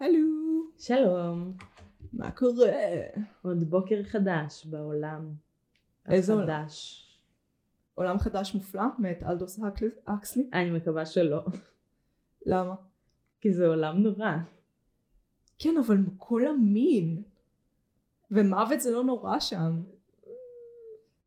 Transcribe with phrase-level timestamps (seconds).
[0.00, 0.18] הלו,
[0.78, 1.52] שלום,
[2.12, 2.72] מה קורה?
[3.42, 5.30] עוד בוקר חדש בעולם.
[6.08, 6.50] איזה עולם?
[6.50, 7.06] החדש.
[7.94, 9.60] עולם חדש מופלא מאת אלדוס
[10.04, 10.50] אקסלי?
[10.52, 11.44] אני מקווה שלא,
[12.46, 12.74] למה?
[13.40, 14.36] כי זה עולם נורא.
[15.58, 17.22] כן, אבל כל המין.
[18.30, 19.82] ומוות זה לא נורא שם.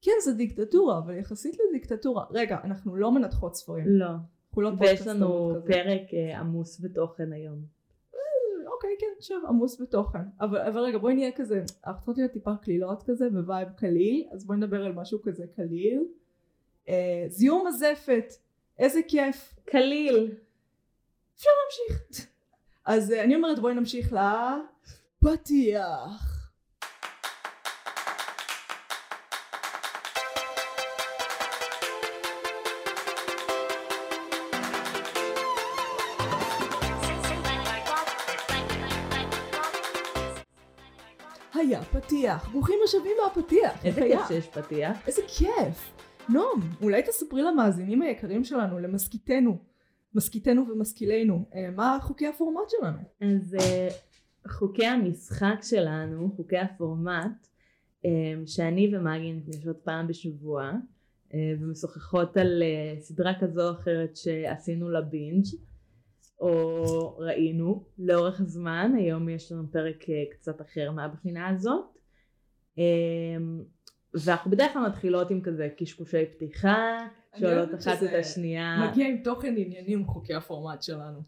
[0.02, 2.26] כן, זה דיקטטורה, אבל יחסית לדיקטטורה.
[2.32, 3.86] רגע, אנחנו לא מנתחות ספרים.
[3.88, 4.08] לא.
[4.58, 5.56] לא ויש לנו.
[5.66, 7.83] פרק אה, עמוס בתוכן היום.
[8.84, 10.20] אוקיי, כן, עכשיו עמוס בתוכן.
[10.42, 14.28] אבל, אבל רגע, בואי נהיה כזה, אנחנו צריכות להיות טיפה קלילות כזה, ב vibe קליל,
[14.32, 16.04] אז בואי נדבר על משהו כזה קליל.
[16.90, 18.34] אה, זיהום הזפת,
[18.80, 19.54] איזה כיף.
[19.66, 20.32] קליל.
[21.36, 22.28] אפשר להמשיך.
[22.86, 24.16] אז אה, אני אומרת בואי נמשיך
[25.24, 26.33] לפתיח.
[41.74, 43.86] היה פתיח, ברוכים השבים מהפתיח.
[43.86, 44.02] איזה.
[44.02, 45.08] כיף שיש פתיח.
[45.08, 45.94] איזה כיף.
[46.30, 49.58] נועם, אולי תספרי למאזינים היקרים שלנו, למשכיתנו,
[50.16, 52.98] משכיתנו ומשכילנו, אה, מה חוקי הפורמט שלנו?
[53.22, 53.88] אז אה,
[54.48, 57.48] חוקי המשחק שלנו, חוקי הפורמט,
[58.06, 58.12] אה,
[58.46, 60.72] שאני ומגי נפגשות פעם בשבוע
[61.62, 62.64] ומשוחחות על
[63.00, 65.46] סדרה כזו או אחרת שעשינו לה בינג'
[66.44, 71.86] או ראינו לאורך הזמן, היום יש לנו פרק אה, קצת אחר מהבחינה הזאת.
[72.80, 72.84] אה,
[74.14, 76.98] ואנחנו בדרך כלל מתחילות עם כזה קשקושי פתיחה,
[77.40, 78.90] שואלות אחת את השנייה.
[78.90, 81.22] מגיע עם תוכן עניינים חוקי הפורמט שלנו.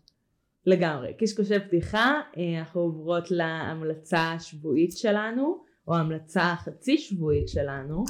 [0.66, 1.14] לגמרי.
[1.18, 8.04] קשקושי פתיחה, אה, אנחנו עוברות להמלצה השבועית שלנו, או ההמלצה החצי שבועית שלנו,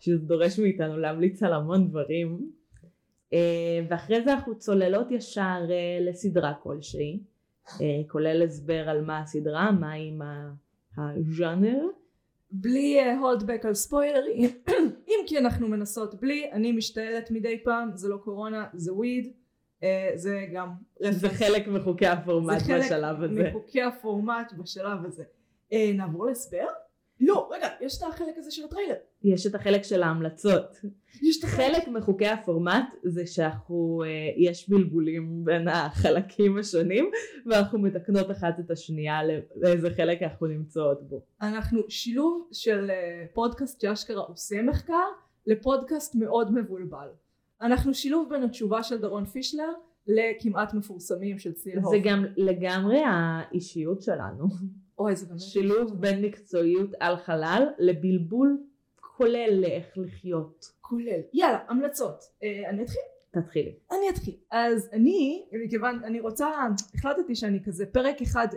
[0.00, 2.57] שזה דורש מאיתנו להמליץ על המון דברים.
[3.32, 7.20] אה, ואחרי זה אנחנו צוללות ישר אה, לסדרה כלשהי,
[7.80, 10.22] אה, כולל הסבר על מה הסדרה, מה עם
[10.98, 11.86] הז'אנר.
[12.50, 14.50] בלי הולדבק על ספוילרים,
[15.08, 19.32] אם כי אנחנו מנסות בלי, אני משתעלת מדי פעם, זה לא קורונה, זה וויד,
[20.14, 20.68] זה גם
[21.10, 23.42] זה חלק מחוקי הפורמט זה חלק בשלב הזה.
[23.42, 25.24] מחוקי הפורמט בשלב הזה.
[25.72, 26.66] נעבור להסבר?
[27.20, 28.94] לא, רגע, יש את החלק הזה של הטריילר.
[29.22, 30.76] יש את החלק של ההמלצות.
[31.22, 31.68] יש את החלק...
[31.68, 37.10] חלק מחוקי הפורמט זה שאנחנו, אה, יש בלבולים בין החלקים השונים
[37.46, 39.20] ואנחנו מתקנות אחת את השנייה
[39.56, 41.22] לאיזה חלק אנחנו נמצאות בו.
[41.42, 45.04] אנחנו שילוב של אה, פודקאסט שאשכרה עושה מחקר
[45.46, 47.08] לפודקאסט מאוד מבולבל.
[47.60, 49.72] אנחנו שילוב בין התשובה של דרון פישלר
[50.06, 51.90] לכמעט מפורסמים של ציל הוף.
[51.90, 54.46] זה גם לגמרי האישיות שלנו.
[54.98, 55.40] אוי זה באמת...
[55.40, 58.58] שילוב בין מקצועיות על חלל לבלבול
[59.00, 60.72] כולל לאיך לחיות.
[60.80, 61.20] כולל.
[61.32, 62.24] יאללה, המלצות.
[62.42, 63.00] אה, אני אתחיל?
[63.30, 63.74] תתחילי.
[63.90, 64.34] אני אתחיל.
[64.50, 66.48] אז אני, מכיוון, אני רוצה,
[66.94, 68.48] החלטתי שאני כזה פרק אחד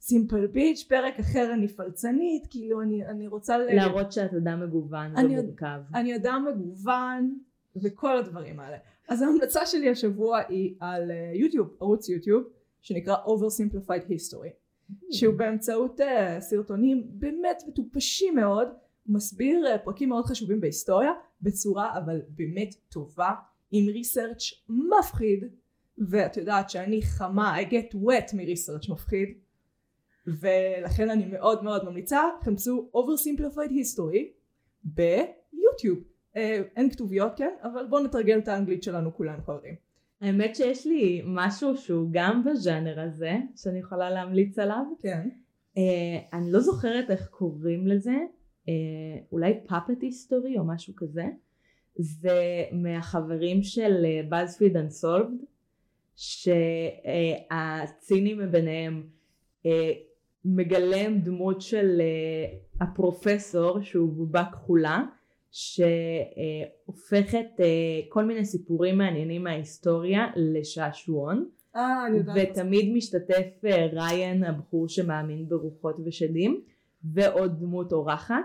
[0.00, 3.74] סימפל ביץ', פרק אחר אני פלצנית, כאילו אני, אני רוצה ל...
[3.74, 5.80] להראות שאת אדם מגוון אני- ומורכב.
[5.94, 7.38] אני אדם מגוון
[7.82, 8.76] וכל הדברים האלה.
[9.08, 12.44] אז ההמלצה שלי השבוע היא על אה, יוטיוב, ערוץ יוטיוב,
[12.80, 14.50] שנקרא Oversimplified History,
[15.10, 18.68] שהוא באמצעות אה, סרטונים באמת מטופשים מאוד,
[19.06, 21.12] מסביר אה, פרקים מאוד חשובים בהיסטוריה,
[21.42, 23.30] בצורה אבל באמת טובה,
[23.70, 25.44] עם ריסרצ' מפחיד,
[25.98, 29.28] ואת יודעת שאני חמה, I get wet מריסרצ' מפחיד,
[30.26, 34.18] ולכן אני מאוד מאוד ממליצה, חפשו Oversimplified History
[34.84, 35.98] ביוטיוב.
[36.36, 39.74] אה, אין כתוביות כן, אבל בואו נתרגל את האנגלית שלנו כולנו חברים.
[40.20, 44.84] האמת שיש לי משהו שהוא גם בז'אנר הזה, שאני יכולה להמליץ עליו.
[45.02, 45.28] כן.
[45.74, 45.78] Uh,
[46.32, 48.16] אני לא זוכרת איך קוראים לזה,
[48.66, 48.70] uh,
[49.32, 51.24] אולי פאפט היסטורי או משהו כזה.
[51.96, 55.44] זה מהחברים של BuzzFeed Unsolved,
[56.16, 59.06] שהציני מביניהם
[59.62, 59.68] uh,
[60.44, 62.02] מגלם דמות של
[62.80, 65.04] הפרופסור שהוא בובה כחולה,
[66.84, 67.62] שהופכת uh,
[68.08, 71.48] כל מיני סיפורים מעניינים מההיסטוריה לשעשועון.
[71.76, 72.36] אה, אני יודעת.
[72.50, 76.60] ותמיד משתתף אה, ריין הבחור שמאמין ברוחות ושדים
[77.14, 78.44] ועוד דמות אורחת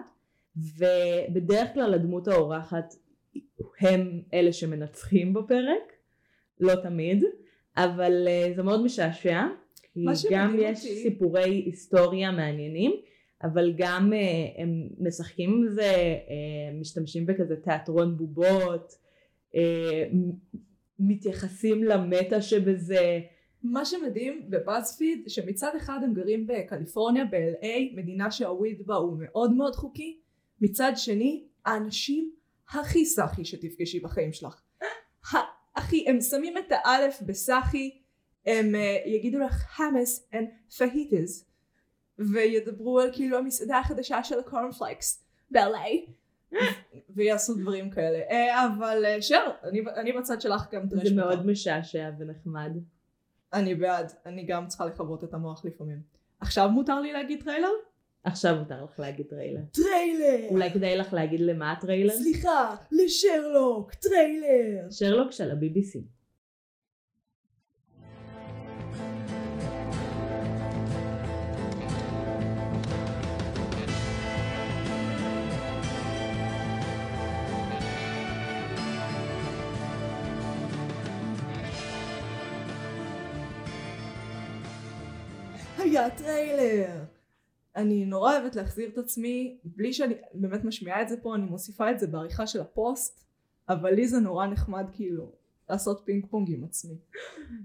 [0.58, 2.94] ובדרך כלל הדמות האורחת
[3.80, 5.92] הם אלה שמנצחים בפרק
[6.60, 7.24] לא תמיד
[7.78, 9.42] אבל אה, זה מאוד משעשע
[9.94, 12.92] כי גם יש אותי- סיפורי היסטוריה מעניינים
[13.44, 15.92] אבל גם אה, הם משחקים עם זה
[16.30, 18.98] אה, משתמשים בכזה תיאטרון בובות
[19.56, 20.04] אה,
[21.00, 23.20] מתייחסים למטה שבזה.
[23.64, 29.76] מה שמדהים בבאזפיד שמצד אחד הם גרים בקליפורניה ב-LA מדינה שהוויד בה הוא מאוד מאוד
[29.76, 30.20] חוקי
[30.62, 32.32] מצד שני האנשים
[32.70, 34.62] הכי סאחי שתפגשי בחיים שלך.
[35.76, 37.92] הכי הם שמים את האלף בסאחי
[38.46, 41.49] הם אה, יגידו לך חמאס and fajitas
[42.34, 46.12] וידברו על כאילו המסעדה החדשה של הקורנפלקס ב-LA
[47.16, 51.16] ויעשו דברים כאלה אה, אבל אה, שר אני, אני בצד שלך גם trash זה.
[51.16, 52.72] מאוד משעשע ונחמד.
[53.54, 56.02] אני בעד אני גם צריכה לכבות את המוח לפעמים
[56.40, 57.70] עכשיו מותר לי להגיד טריילר?
[58.24, 59.62] עכשיו מותר לך להגיד טריילר.
[59.72, 60.50] טריילר!
[60.50, 62.14] אולי כדאי לך להגיד למה הטריילר?
[62.14, 64.92] סליחה לשרלוק טריילר!
[64.92, 66.00] שרלוק של ה-BBC.
[86.00, 87.04] היה טריילר!
[87.76, 91.92] אני נורא אוהבת להחזיר את עצמי בלי שאני באמת משמיעה את זה פה אני מוסיפה
[91.92, 93.26] את זה בעריכה של הפוסט
[93.70, 95.32] אבל לי זה נורא נחמד כאילו
[95.70, 96.96] לעשות פינג פונג עם עצמי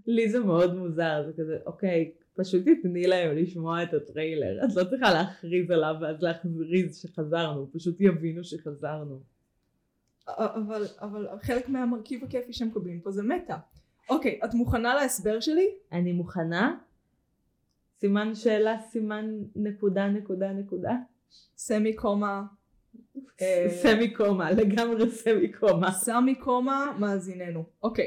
[0.06, 4.64] לי זה מאוד מוזר, זה כזה, אוקיי, פשוט תתני להם לשמוע את הטריילר.
[4.64, 9.20] את לא צריכה להכריז עליו ואז להכריז שחזרנו, פשוט יבינו שחזרנו.
[10.28, 13.56] אבל, אבל חלק מהמרכיב הכיפי שהם מקבלים פה זה meta
[14.10, 15.66] אוקיי את מוכנה להסבר שלי?
[15.92, 16.76] אני מוכנה?
[18.00, 20.92] סימן שאלה, סימן נקודה, נקודה, נקודה?
[21.56, 22.42] semi comma
[23.82, 25.92] semi comma, לגמרי semi comma.
[25.92, 27.64] semi comma מאזיננו.
[27.82, 28.06] אוקיי.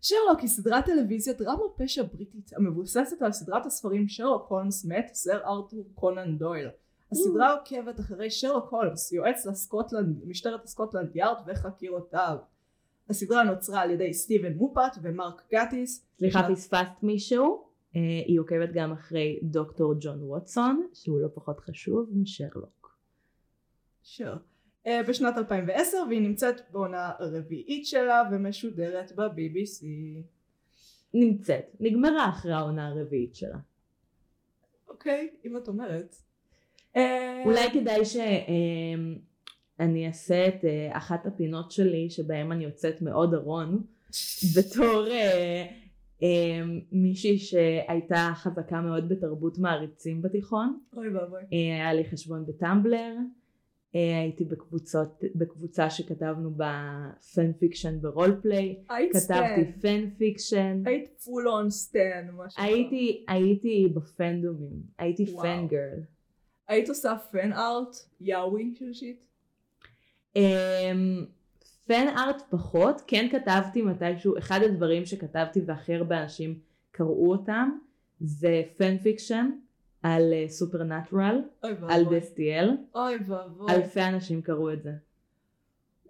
[0.00, 5.44] שרלוק היא סדרת טלוויזיה דרמה פשע בריטית המבוססת על סדרת הספרים שרלוק הולמס מאת סר
[5.44, 6.68] ארתור קונן דויל.
[7.12, 12.36] הסדרה עוקבת אחרי שרלוק הולמס, יועץ לסקוטלנד, משטרת הסקוטלנד יארד וחקירותיו.
[13.10, 16.06] הסדרה נוצרה על ידי סטיבן מופט ומרק גטיס.
[16.18, 17.67] סליחה, פספסת מישהו?
[17.96, 22.98] אה, היא עוקבת גם אחרי דוקטור ג'ון ווטסון, שהוא לא פחות חשוב משרלוק.
[24.02, 24.34] שור.
[24.86, 29.86] אה, בשנת 2010 והיא נמצאת בעונה רביעית שלה ומשודרת ב-BBC.
[31.14, 33.58] נמצאת, נגמרה אחרי העונה הרביעית שלה.
[34.88, 36.16] אוקיי, אם את אומרת.
[36.96, 43.82] אה, אולי כדאי שאני אעשה את אחת הפינות שלי שבהם אני יוצאת מהארון
[44.56, 45.06] בתור
[46.92, 50.78] מישהי שהייתה חזקה מאוד בתרבות מעריצים בתיכון.
[50.96, 51.40] אוי ואבוי.
[51.40, 53.14] אה, היה לי חשבון ב Tumblr,
[53.94, 57.00] אה, הייתי בקבוצות, בקבוצה שכתבנו בה
[57.34, 58.76] fan fiction ו role play,
[59.12, 59.72] כתבתי.
[59.80, 62.28] fan fiction, היית full on stan.
[62.36, 62.64] מה שנקרא.
[62.64, 65.26] הייתי, הייתי בפנדומים, הייתי.
[65.26, 66.00] fangirl.
[66.68, 69.24] היית עושה fan art yaoi של shit?
[70.36, 71.24] אמ,
[71.88, 76.58] fan art פחות, כן כתבתי מתישהו, אחד הדברים שכתבתי והכי הרבה אנשים
[76.90, 77.70] קראו אותם
[78.20, 79.50] זה fan fiction
[80.02, 82.04] על Supernatural, אוי על.
[82.10, 82.76] Destiel.
[83.68, 84.92] אלפי אנשים קראו את זה,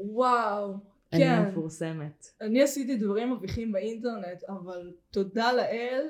[0.00, 0.74] וואו.
[1.12, 1.48] אני כן.
[1.48, 2.26] מפורסמת.
[2.40, 6.06] אני עשיתי דברים מביכים באינטרנט, אבל תודה לאל,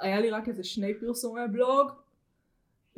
[0.00, 1.90] היה לי רק איזה שני פרסומי בלוג,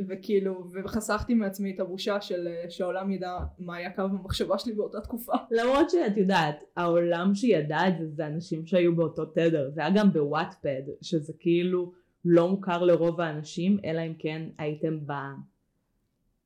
[0.09, 5.01] וכאילו, וחסכתי מעצמי את הבושה של אה, שהעולם ידע מה היה קו המחשבה שלי באותה
[5.01, 5.33] תקופה.
[5.51, 10.13] למרות שאת יודעת, העולם שידע את זה זה אנשים שהיו באותו תדר, זה היה גם
[10.13, 11.93] ב Wattpad, שזה כאילו
[12.25, 14.99] לא מוכר לרוב האנשים, אלא אם כן הייתם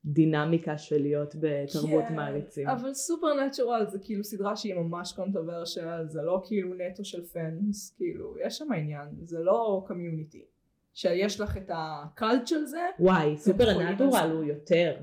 [0.04, 2.68] בדינמיקה של להיות בתרבות כן, מעריצים.
[2.68, 8.34] אבל Supernatural זה כאילו סדרה שהיא ממש controversial, זה לא כאילו נטו של fans, כאילו,
[8.46, 10.44] יש שם עניין, זה לא Community.
[10.94, 14.30] שיש לך את הקאלט של זה, וואי, סופרנטורל לעשות.
[14.30, 14.94] הוא יותר.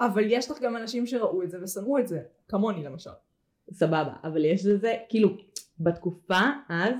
[0.00, 3.10] אבל יש לך גם אנשים שראו את זה ושנאו את זה, כמוני למשל.
[3.72, 5.28] סבבה, אבל יש לזה, כאילו,
[5.80, 6.94] בתקופה אז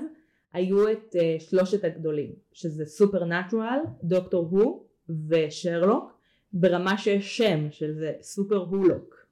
[0.53, 4.85] היו את uh, שלושת הגדולים, שזה סופרנטורל, דוקטור הו
[5.29, 6.19] ושרלוק,
[6.53, 9.25] ברמה שיש שם של זה סופר הולוק.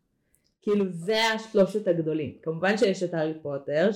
[0.62, 2.38] כאילו זה השלושת הגדולים.
[2.42, 3.92] כמובן שיש את הארי פוטר,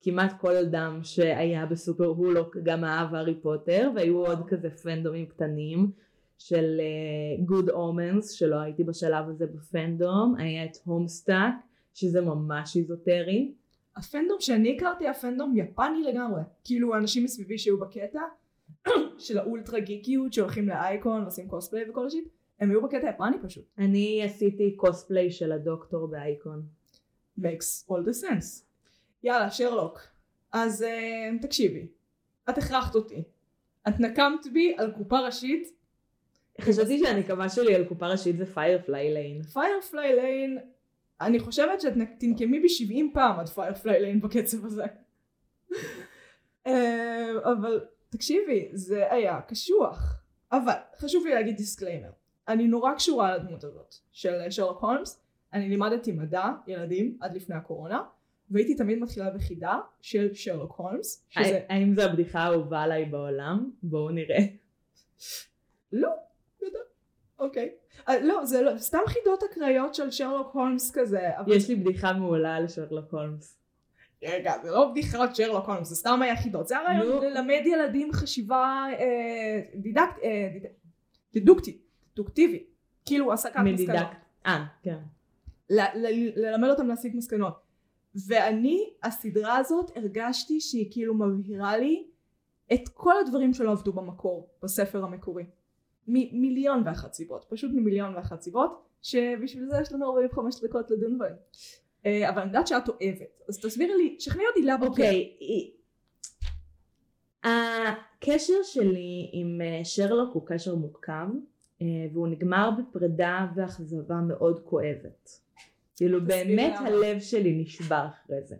[0.00, 5.90] שכמעט כל אדם שהיה ב SuperWhoLock גם אהב הארי פוטר, והיו עוד כזה פנדומים קטנים.
[6.38, 6.80] של
[7.44, 11.54] Good uh, Omens שלא הייתי בשלב הזה בפנדום, היה את Homestuck
[11.94, 13.52] שזה ממש איזוטרי.
[13.96, 16.42] הפנדום שאני הכרתי היה פנדום יפני לגמרי.
[16.64, 18.20] כאילו אנשים מסביבי שהיו בקטע
[19.18, 22.28] של האולטרה גיקיות שהולכים לאייקון ועושים קוספליי וכל ה shit,
[22.60, 23.64] הם היו בקטע יפני פשוט.
[23.78, 26.62] אני עשיתי קוספליי של הדוקטור באייקון.
[27.38, 28.65] makes all the sense.
[29.26, 30.00] יאללה שרלוק.
[30.52, 31.86] אז uh, תקשיבי,
[32.50, 33.22] את הכרחת אותי.
[33.88, 35.72] את נקמת בי על קופה ראשית,
[36.60, 39.42] חשבתי שהנקמה שלי על קופה ראשית זה Firefly Lane.
[39.42, 40.58] Firefly Lane,
[41.20, 44.84] אני חושבת שאת תנקמי בי 70 פעם על Firefly Lane בקצב הזה.
[46.66, 50.22] אה, אבל תקשיבי, זה היה קשוח.
[50.52, 52.10] אבל חשוב לי להגיד disclaimer.
[52.48, 55.22] אני נורא קשורה לדמות הזאת של שרלוק הולמס.
[55.52, 58.02] אני לימדתי מדע, ילדים, עד לפני הקורונה,
[58.50, 61.60] והייתי תמיד מתחילה בחידה של שרלוק הולמס, שזה...
[61.68, 63.70] האם זו הבדיחה האהובה עליי בעולם?
[63.82, 64.38] בואו נראה.
[65.92, 66.08] לא,
[66.62, 66.78] יודע.
[67.38, 67.70] אוקיי.
[68.08, 71.38] אה, לא, זה לא, סתם חידות אקראיות של שרלוק הולמס כזה.
[71.38, 71.52] אבל...
[71.56, 73.58] יש לי בדיחה מעולה על שרלוק הולמס.
[74.24, 76.68] רגע, זה לא בדיחות שרלוק הולמס, זה סתם היה חידות.
[76.68, 77.24] זה הרעיון.
[77.24, 80.18] ללמד ילדים חשיבה אה, דידקט...
[80.22, 80.66] אה, דיד-
[81.32, 81.82] דידוקטית,
[82.16, 82.66] דוקטיבית.
[83.06, 83.72] כאילו הסקת מסקנות.
[83.90, 84.06] מדידק.
[84.46, 84.98] אה, כן.
[86.36, 87.65] ללמד אותם להסיק מסקנות.
[88.26, 92.06] ואני, הסדרה הזאת, הרגשתי שהיא כאילו מבהירה לי
[92.72, 95.44] את כל הדברים שלא עבדו במקור, בספר המקורי.
[96.08, 101.18] מ- מיליון ואחת סיבות, פשוט ממיליון ואחת סיבות, שבשביל זה יש לנו 45 דקות לדון
[101.18, 101.34] בהן.
[102.06, 105.36] אה, אבל אני יודעת שאת אוהבת, אז תסבירי לי, שכנעי אותי למה אוקיי.
[107.42, 111.26] הקשר שלי עם אה, שרלוק הוא קשר מורכב,
[111.82, 115.30] אה, והוא נגמר בפרידה ואכזבה מאוד כואבת.
[115.96, 116.88] כאילו באמת למה.
[116.88, 118.56] הלב שלי נשבר אחרי זה.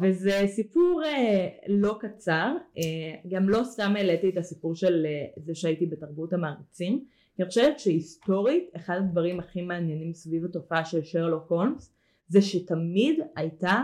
[0.00, 2.82] וזה סיפור אה, לא קצר, אה,
[3.30, 7.04] גם לא סתם העליתי את הסיפור של אה, זה שהייתי בתרבות המעריצים,
[7.36, 11.92] כי אני חושבת שהיסטורית אחד הדברים הכי מעניינים סביב התופעה של שרלוק הולמס
[12.28, 13.82] זה שתמיד הייתה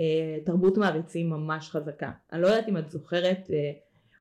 [0.00, 2.10] אה, תרבות מעריצים ממש חזקה.
[2.32, 3.72] אני לא יודעת אם את זוכרת אה,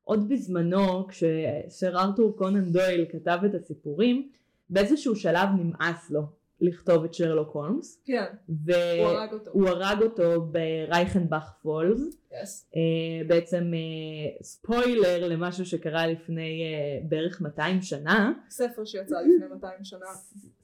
[0.03, 4.29] עוד בזמנו כשסר ארתור קונן דויל כתב את הסיפורים
[4.69, 6.21] באיזשהו שלב נמאס לו
[6.61, 8.25] לכתוב את שרלוק הולמס כן.
[8.47, 9.51] הוא הרג אותו.
[9.51, 12.75] הוא הרג אותו ברייכנבך פולס, Yes.
[12.75, 19.83] אה, בעצם אה, ספוילר למשהו שקרה לפני אה, בערך 200 שנה, ספר שיצא לפני 200
[19.83, 20.05] שנה.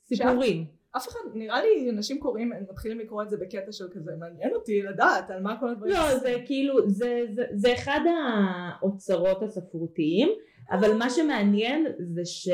[0.07, 0.65] סיפורים.
[0.97, 4.53] אף אחד, נראה לי אנשים קוראים, הם מתחילים לקרוא את זה בקטע של כזה, מעניין
[4.55, 5.93] אותי לדעת על מה כל הדברים.
[5.93, 10.29] לא, זה כאילו, זה, זה, זה אחד האוצרות הספרותיים,
[10.71, 12.49] אבל מה שמעניין זה ש...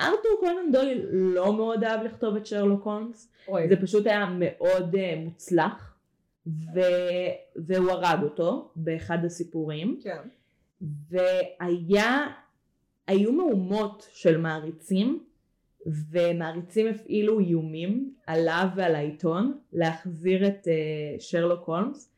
[0.00, 3.32] ארתור קונן דויל לא מאוד אהב לכתוב את שרלוק הולמס,
[3.68, 5.96] זה פשוט היה מאוד uh, מוצלח,
[6.46, 6.80] ו...
[7.56, 10.00] והוא הרג אותו באחד הסיפורים.
[10.02, 10.18] כן.
[11.10, 12.26] והיה,
[13.06, 15.24] היו מהומות של מעריצים
[16.10, 22.14] ומעריצים הפעילו איומים עליו ועל העיתון להחזיר את uh, שרלוק הולמס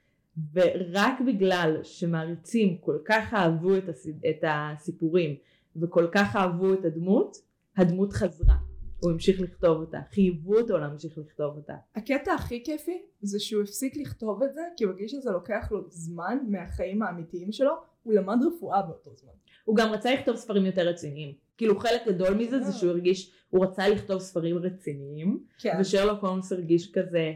[0.53, 4.07] ורק בגלל שמעריצים כל כך אהבו את, הס...
[4.31, 5.37] את הסיפורים
[5.83, 7.37] וכל כך אהבו את הדמות,
[7.77, 8.55] הדמות חזרה.
[9.01, 11.75] הוא המשיך לכתוב אותה, חייבו אותו להמשיך לכתוב אותה.
[11.95, 15.85] הקטע הכי כיפי זה שהוא הפסיק לכתוב את זה כי הוא הרגיש שזה לוקח לו
[15.89, 19.33] זמן מהחיים האמיתיים שלו הוא למד רפואה באותו זמן.
[19.65, 21.35] הוא גם רצה לכתוב ספרים יותר רציניים.
[21.57, 26.53] כאילו חלק גדול מזה זה שהוא הרגיש, הוא רצה לכתוב ספרים רציניים, כן, ושרלוק הולמס
[26.53, 27.33] הרגיש כזה,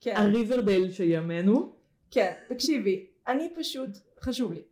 [0.00, 1.72] כן, הריברדייל של ימינו.
[2.10, 3.90] כן, תקשיבי, אני פשוט,
[4.20, 4.62] חשוב לי.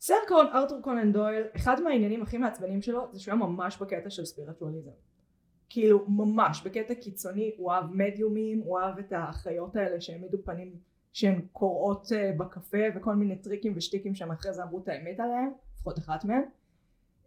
[0.00, 4.10] סר קון, ארתור קונן דויל, אחד מהעניינים הכי מעצבנים שלו זה שהוא היה ממש בקטע
[4.10, 4.90] של ספירטואליזם.
[5.68, 10.74] כאילו ממש בקטע קיצוני, הוא אהב מדיומים, הוא אהב את האחיות האלה שהעמידו פנים
[11.12, 15.50] שהן קוראות אה, בקפה וכל מיני טריקים ושטיקים שהם אחרי זה אמרו את האמת עליהם,
[15.74, 16.42] לפחות אחת מהן.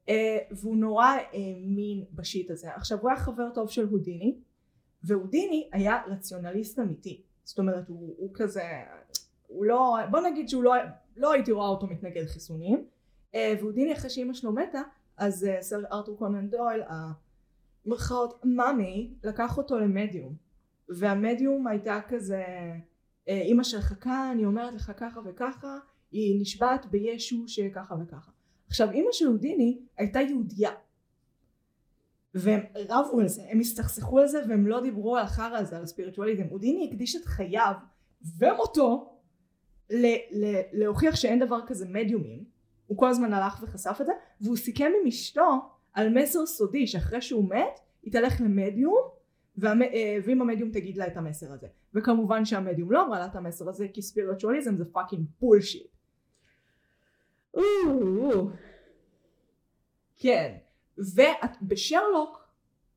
[0.10, 2.76] אה, והוא נורא האמין בשיט הזה.
[2.76, 4.36] עכשיו הוא היה חבר טוב של הודיני,
[5.04, 7.22] והודיני היה רציונליסט אמיתי.
[7.44, 8.64] זאת אומרת הוא, הוא כזה,
[9.48, 10.74] הוא לא, בוא נגיד שהוא לא,
[11.20, 12.86] לא הייתי רואה אותו מתנגד חיסונים.
[13.36, 14.82] אה, והודיני אחרי שאימא שלו מתה,
[15.18, 16.82] אז אה, סר ארתור קונן דויל,
[17.86, 20.36] המרכאות מאמי, לקח אותו למדיום.
[20.90, 22.44] והמדיום הייתה כזה,
[23.30, 25.78] אה, אימא שלך כאן, אני אומרת לך ככה וככה,
[26.12, 28.32] היא נשבעת בישו שככה וככה.
[28.68, 30.72] עכשיו אימא של הודיני הייתה יהודייה.
[32.34, 35.84] והם רבו על זה, הם הסתכסכו על זה והם לא דיברו על החרא הזה, על
[35.84, 36.44] הספיריטואליזם.
[36.50, 37.74] הודיני הקדיש את חייו
[38.38, 39.19] ומותו
[39.90, 42.44] ל- ל- להוכיח שאין דבר כזה מדיומים.
[42.88, 45.62] הוא כל הזמן הלך וחשף את זה, והוא סיכם עם אשתו
[45.94, 49.10] על מסר סודי שאחרי שהוא מת, היא תלך למדיום,
[49.58, 49.82] והמ...
[49.82, 51.68] אה, ואם המדיום תגיד לה את המסר הזה.
[51.94, 55.88] וכמובן שהמדיום לא אמרה לה את המסר הזה, כי ספיריטואליזם זה fucking bullshit.
[60.18, 60.58] כן.
[60.98, 62.48] ובשרלוק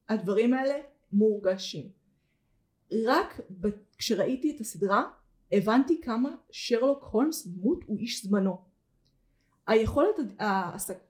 [0.09, 0.75] הדברים האלה
[1.13, 1.89] מורגשים.
[3.07, 3.69] רק ב...
[3.99, 5.05] כשראיתי את הסדרה
[5.53, 8.59] הבנתי כמה שרלוק הולמס דמות הוא איש זמנו.
[9.67, 10.17] היכולת,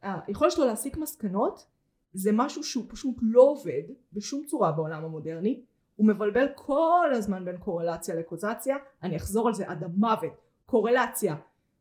[0.02, 1.66] היכולת שלו להסיק מסקנות
[2.12, 3.82] זה משהו שהוא פשוט לא עובד
[4.12, 5.62] בשום צורה בעולם המודרני.
[5.96, 8.76] הוא מבלבל כל הזמן בין קורלציה לקוזציה.
[9.02, 10.32] אני אחזור על זה עד המוות.
[10.66, 11.37] קורלציה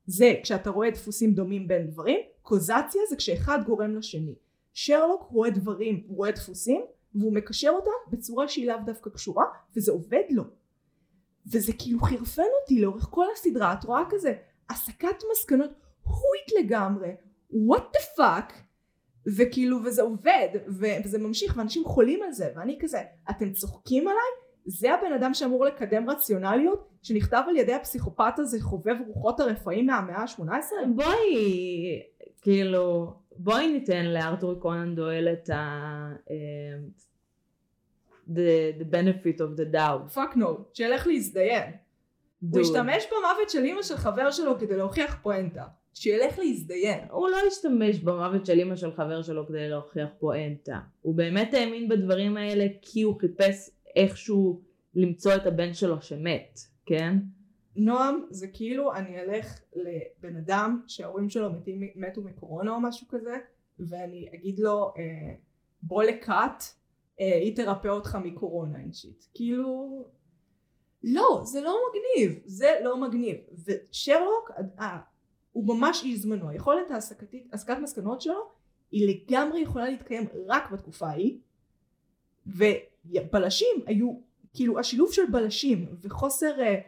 [0.05, 4.35] זה כשאתה רואה דפוסים דומים בין דברים, קוזציה זה כשאחד גורם לשני.
[4.73, 6.81] שרלוק רואה דברים, הוא רואה דפוסים,
[7.15, 10.43] והוא מקשר אותם בצורה שהיא לאו דווקא קשורה, וזה עובד לו.
[11.47, 14.33] וזה כאילו חירפן אותי לאורך כל הסדרה, את רואה כזה
[14.69, 15.71] הסקת מסקנות
[16.03, 17.09] הזויה לגמרי,
[17.51, 18.53] what the fuck,
[19.37, 20.47] וכאילו וזה עובד,
[21.03, 24.31] וזה ממשיך, ואנשים חולים על זה, ואני כזה, אתם צוחקים עליי?
[24.65, 30.17] זה הבן אדם שאמור לקדם רציונליות שנכתב על ידי הפסיכופת הזה חובב רוחות הרפאים מהמאה
[30.21, 30.87] ה-18?
[30.95, 32.01] בואי,
[32.41, 35.59] כאילו, בואי ניתן לארתור קונן דואל את ה...
[38.35, 40.13] the, the benefit of the doubt.
[40.13, 41.71] fuck no, שילך להזדיין.
[42.41, 42.61] הוא Dude.
[42.61, 45.63] השתמש במוות של אמא של חבר שלו כדי להוכיח פואנטה.
[45.93, 46.99] שילך להזדיין.
[47.11, 50.79] הוא לא השתמש במוות של אמא של חבר שלו כדי להוכיח פואנטה.
[51.01, 54.61] הוא באמת האמין בדברים האלה כי הוא חיפש איכשהו
[54.95, 57.17] למצוא את הבן שלו שמת, כן?
[57.75, 63.37] נועם זה כאילו אני אלך לבן אדם שההורים שלו מתים, מתו מקורונה או משהו כזה
[63.79, 65.33] ואני אגיד לו אה,
[65.83, 66.07] בוא אה,
[67.25, 70.05] היא תרפא אותך מקורונה אין שיט כאילו
[71.03, 72.41] לא זה לא מגניב.
[72.45, 73.37] זה לא מגניב.
[73.65, 74.99] ושרלוק אה,
[75.51, 76.49] הוא ממש איש זמנו.
[76.49, 78.49] היכולת ההסקתית הסקת מסקנות שלו
[78.91, 81.37] היא לגמרי יכולה להתקיים רק בתקופה ההיא.
[82.45, 84.13] ובלשים היו
[84.53, 86.79] כאילו השילוב של בלשים וחוסר אה,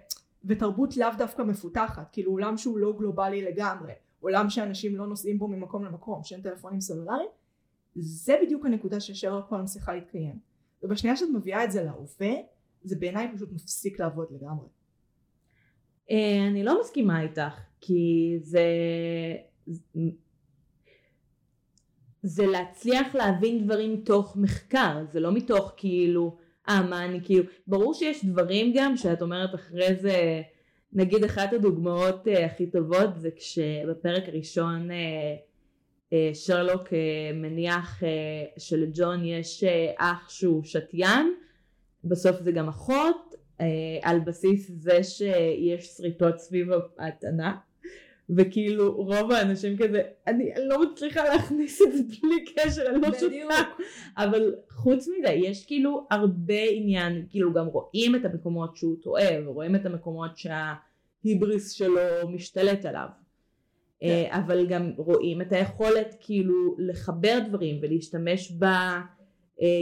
[0.46, 3.94] ותרבות לאו דווקא מפותחת כאילו עולם שהוא לא גלובלי לגמרי.
[4.20, 7.30] עולם שאנשים לא נוסעים בו ממקום למקום שאין טלפונים סלולריים
[7.96, 10.40] זה בדיוק הנקודה ששרלוק הולמס צריכה להתקיים.
[10.84, 12.34] ובשנייה שאת מביאה את זה להווה
[12.84, 14.68] זה בעיניי פשוט מפסיק לעבוד לגמרי.
[16.12, 18.66] אה, אני לא מסכימה איתך, כי זה...
[22.24, 26.38] זה להצליח להבין דברים תוך מחקר, זה לא מתוך כאילו,
[26.70, 30.42] אה מה אני כאילו, ברור שיש דברים גם שאת אומרת אחרי זה,
[30.94, 35.36] נגיד אחת הדוגמאות אה, הכי טובות זה כשבפרק הראשון אה,
[36.34, 38.10] שרלוק אה, מניח אה,
[38.58, 41.34] שלג'ון יש אה, אח שהוא שתיין,
[42.04, 43.66] בסוף זה גם אחות, אה,
[44.02, 46.68] על בסיס זה שיש שריטות סביב
[46.98, 47.56] ההטענה
[48.30, 53.14] וכאילו רוב האנשים כזה אני לא מצליחה להכניס את זה בלי קשר אני לא.
[53.20, 53.62] שותה
[54.18, 59.76] אבל חוץ מזה יש כאילו הרבה עניין כאילו גם רואים את המקומות שהוא טועה ורואים
[59.76, 63.08] את המקומות שההיבריס שלו משתלט עליו
[64.04, 68.66] אה, אבל גם רואים את היכולת כאילו לחבר דברים ולהשתמש ב...
[69.62, 69.82] אה,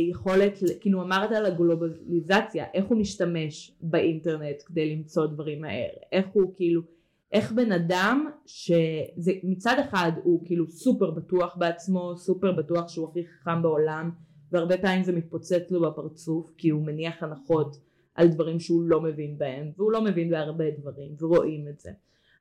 [0.79, 6.81] כאילו אמרת על הגלובליזציה, איך הוא משתמש באינטרנט כדי למצוא דברים מהר, איך הוא כאילו,
[7.31, 13.25] איך בן אדם שזה מצד אחד הוא כאילו סופר בטוח בעצמו, סופר בטוח שהוא הכי
[13.25, 14.11] חכם בעולם,
[14.51, 17.77] והרבה פעמים זה מתפוצץ לו בפרצוף כי הוא מניח הנחות
[18.15, 21.91] על דברים שהוא לא מבין בהם, והוא לא מבין בהרבה דברים, ורואים את זה.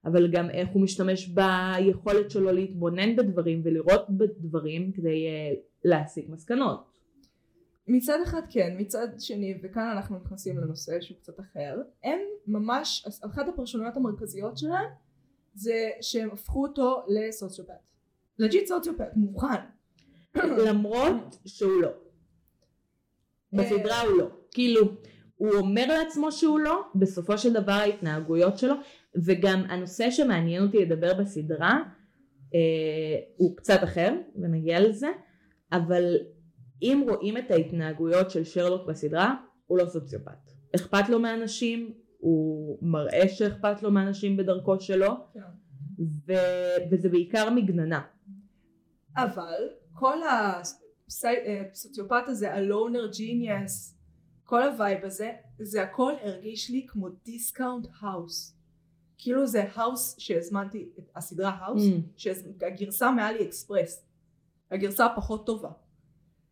[0.04, 6.90] אבל גם איך הוא משתמש ביכולת שלו להתבונן בדברים ולראות בדברים כדי uh, להסיק מסקנות.
[7.86, 13.48] מצד אחד כן, מצד שני, וכאן אנחנו נכנסים לנושא שהוא קצת אחר, הם ממש, אחת
[13.48, 14.90] הפרשנויות המרכזיות שלהם
[15.54, 17.74] זה שהם הפכו אותו לסוציופט.
[18.38, 19.60] לג'יט סוציופט, מובחן.
[20.66, 21.88] למרות שהוא לא.
[23.52, 24.30] בסדרה הוא לא.
[24.50, 24.80] כאילו,
[25.36, 28.74] הוא אומר לעצמו שהוא לא, בסופו של דבר ההתנהגויות שלו,
[29.24, 31.82] וגם הנושא שמעניין אותי לדבר בסדרה,
[32.54, 35.08] אה, הוא קצת אחר, ונגיע לזה,
[35.72, 36.16] אבל
[36.82, 39.34] אם רואים את ההתנהגויות של שרלוק בסדרה,
[39.66, 40.50] הוא לא סוציופט.
[40.76, 45.08] אכפת לו מאנשים, הוא מראה שאכפת לו מאנשים בדרכו שלו.
[46.28, 46.32] ו...
[46.90, 48.00] וזה בעיקר מגננה.
[49.16, 53.98] אבל כל הסוציופט הזה, הלונר ג'יניאס,
[54.44, 58.59] כל ה vibe הזה, זה הכל הרגיש לי כמו discount האוס.
[59.22, 62.00] כאילו זה האוס שהזמנתי, הסדרה האוס, Mm.
[62.16, 64.04] שהגרסה מאלי אקספרס,
[64.70, 65.70] הגרסה הפחות טובה.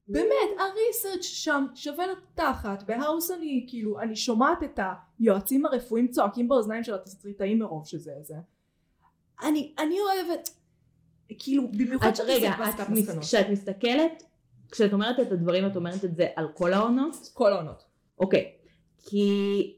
[0.09, 4.81] באמת, ה research שם שווה לתחת, בהאוס אני כאילו, אני שומעת את
[5.19, 8.35] היועצים הרפואיים צועקים באוזניים של התסריטאים מרוב שזה זה.
[9.43, 10.51] אני, אני אוהבת,
[11.39, 13.19] כאילו, במיוחד את, שאתה רגע, את, מס-.
[13.21, 14.23] כשאת מסתכלת,
[14.71, 17.31] כשאת אומרת את הדברים את אומרת את זה על כל העונות?
[17.35, 17.85] כל העונות.
[18.19, 18.53] אוקיי,
[18.99, 19.78] כי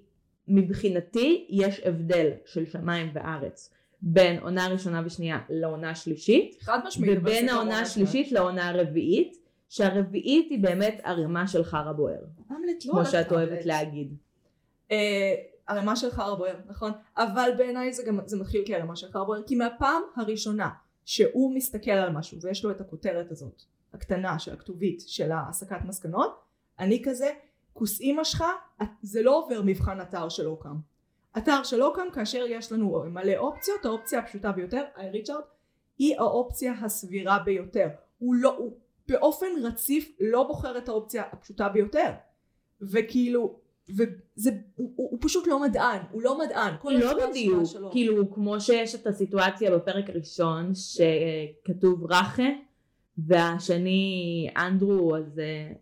[0.50, 7.18] מבחינתי יש הבדל של שמיים וארץ בין עונה ראשונה ושנייה לעונה שלישית, חד משמעית.
[7.18, 9.36] ובין העונה השלישית לעונה הרביעית,
[9.68, 13.66] שהרביעית היא באמת ערימה של חרא בוער, לא כמו שאת אוהבת.
[13.66, 14.14] להגיד.
[14.90, 15.34] אה,
[15.66, 16.92] ערימה של חרא בוער, נכון?
[17.16, 20.70] אבל בעיניי זה גם, זה מתחיל כערימה של חרא בוער, כי מהפעם הראשונה
[21.04, 23.62] שהוא מסתכל על משהו ויש לו את הכותרת הזאת,
[23.94, 26.40] הקטנה של הכתובית של ההסקת מסקנות,
[26.78, 27.30] אני כזה,
[27.72, 28.44] כוס אימא שלך,
[29.02, 30.76] זה לא עובר מבחן אתר של אוקם.
[31.38, 35.42] אתר של אוקם כאשר יש לנו מלא אופציות, האופציה הפשוטה ביותר, היי ריצ'רד,
[35.98, 37.88] היא האופציה הסבירה ביותר.
[38.18, 38.72] הוא לא, הוא
[39.08, 42.10] באופן רציף לא בוחר את האופציה הפשוטה ביותר.
[42.80, 46.74] וכאילו, וזה, הוא, הוא, הוא פשוט לא מדען, הוא לא מדען.
[46.80, 47.90] כל לא בדיוק, שלו.
[47.90, 52.48] כאילו כמו שיש את הסיטואציה בפרק הראשון שכתוב רחה
[53.18, 55.72] והשני אנדרו אז אה,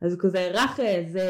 [0.00, 0.82] אז הוא כזה רחה
[1.12, 1.20] זה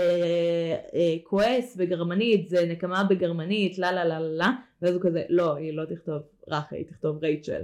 [0.94, 4.50] אה, כועס בגרמנית, זה נקמה בגרמנית, לה לה לה לה לה,
[4.82, 7.62] ואז הוא כזה, לא, היא לא תכתוב רחה, היא תכתוב רייצ'ל.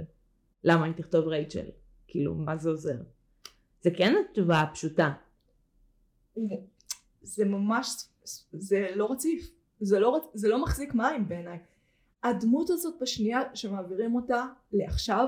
[0.63, 1.65] למה היא תכתוב רייצ'ל?
[2.07, 2.97] כאילו, מה זה עוזר?
[3.81, 5.13] זה כן התשובה הפשוטה.
[7.21, 7.87] זה ממש,
[8.53, 9.51] זה לא רציף.
[9.79, 11.59] זה לא, זה לא מחזיק מים בעיניי.
[12.23, 15.27] הדמות הזאת בשנייה שמעבירים אותה לעכשיו,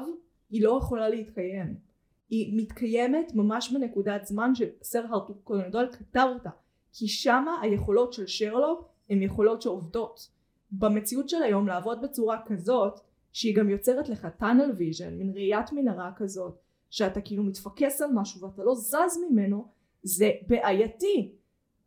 [0.50, 1.89] היא לא יכולה להתקיים.
[2.30, 6.50] היא מתקיימת ממש בנקודת זמן שסר הרטוק קונן דויל כתב אותה.
[6.94, 10.30] כי שמה היכולות של שרלוק הן יכולות שעובדות.
[10.72, 13.00] במציאות של היום לעבוד בצורה כזאת,
[13.34, 18.42] שהיא גם יוצרת לך tunnel vision, מין ראיית מנהרה כזאת, שאתה כאילו מתפקס על משהו
[18.42, 19.68] ואתה לא זז ממנו,
[20.04, 21.32] זה בעייתי.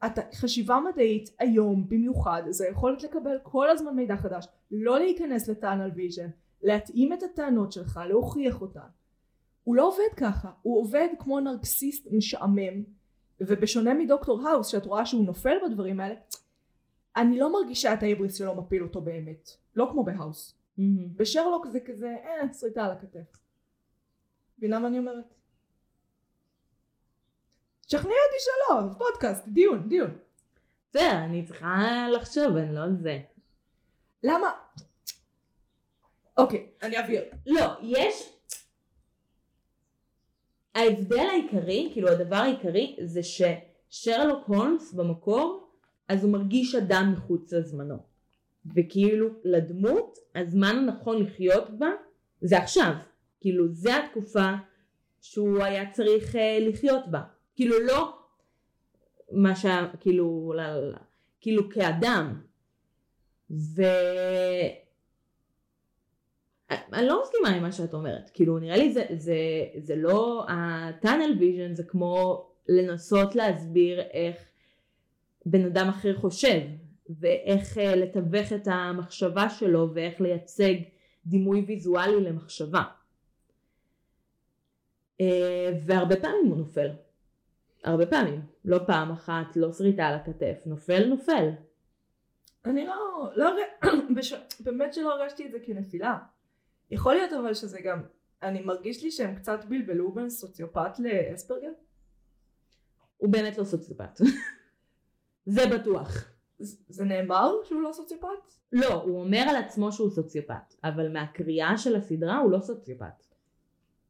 [0.07, 5.55] אתה, חשיבה מדעית היום במיוחד זה היכולת לקבל כל הזמן מידע חדש לא להיכנס ל
[5.55, 6.29] tunnel vision
[6.63, 8.81] להתאים את הטענות שלך להוכיח אותן
[9.65, 12.83] הוא לא עובד ככה הוא עובד כמו נרקסיסט משעמם
[13.41, 16.15] ובשונה מדוקטור האוס שאת רואה שהוא נופל בדברים האלה
[17.17, 20.55] אני לא מרגישה את ההיבריס שלו מפיל אותו באמת לא כמו בהאוס
[21.17, 23.43] בשרלוק זה כזה אה שריטה על הכתף
[24.59, 25.35] מבינה מה אני אומרת?
[27.87, 30.19] תשכנעי אותי שלא, פודקאסט, דיון, דיון.
[30.91, 33.21] בסדר, אני צריכה לחשוב, אני לא זה.
[34.23, 34.51] למה?
[36.37, 37.25] אוקיי, אני אבהיר.
[37.47, 38.33] לא, יש...
[40.75, 45.69] ההבדל העיקרי, כאילו הדבר העיקרי, זה ששרלוק הולמס במקור,
[46.09, 47.97] אז הוא מרגיש אדם מחוץ לזמנו.
[48.75, 51.91] וכאילו לדמות, הזמן הנכון לחיות בה,
[52.41, 52.93] זה עכשיו.
[53.41, 54.53] כאילו זה התקופה
[55.21, 57.21] שהוא היה צריך uh, לחיות בה.
[57.55, 58.19] כאילו לא
[59.33, 59.87] מה שה...
[60.01, 60.53] כאילו...
[60.57, 60.99] לא, לא, לא.
[61.41, 62.41] כאילו כאדם.
[63.51, 63.83] ו...
[66.93, 69.37] אני לא מסכימה עם מה שאת אומרת, כאילו נראה לי זה, זה,
[69.79, 74.37] זה לא, ה-tunnel vision זה כמו לנסות להסביר איך
[75.47, 76.61] בן אדם אחר חושב
[77.21, 80.75] ואיך uh, לתווך את המחשבה שלו ואיך לייצג
[81.27, 82.83] דימוי ויזואלי למחשבה.
[85.19, 85.25] Uh,
[85.87, 86.89] והרבה פעמים הוא נופל,
[87.85, 91.49] הרבה פעמים, לא פעם אחת, לא שריטה על הכתף, נופל נופל.
[92.65, 93.51] אני לא, לא.
[94.61, 96.19] באמת שלא הרגשתי את זה כנפילה.
[96.93, 98.03] יכול להיות אבל שזה גם,
[98.43, 101.73] אני מרגיש לי שהם קצת בלבלו בין סוציופט לאספרגר.
[103.17, 104.21] הוא באמת לא סוציופט.
[105.55, 106.33] זה בטוח.
[106.89, 108.55] זה נאמר שהוא לא סוציופט?
[108.73, 113.27] לא, הוא אומר על עצמו שהוא סוציופט, אבל מהקריאה של הסדרה הוא לא סוציופט.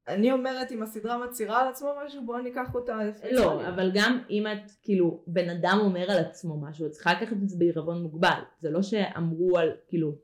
[0.09, 2.99] אני אומרת אם הסדרה מצהירה על עצמו משהו בואו ניקח אותה
[3.31, 7.37] לא אבל גם אם את כאילו בן אדם אומר על עצמו משהו את צריכה לקחת
[7.43, 10.15] את זה בעירבון מוגבל זה לא שאמרו על כאילו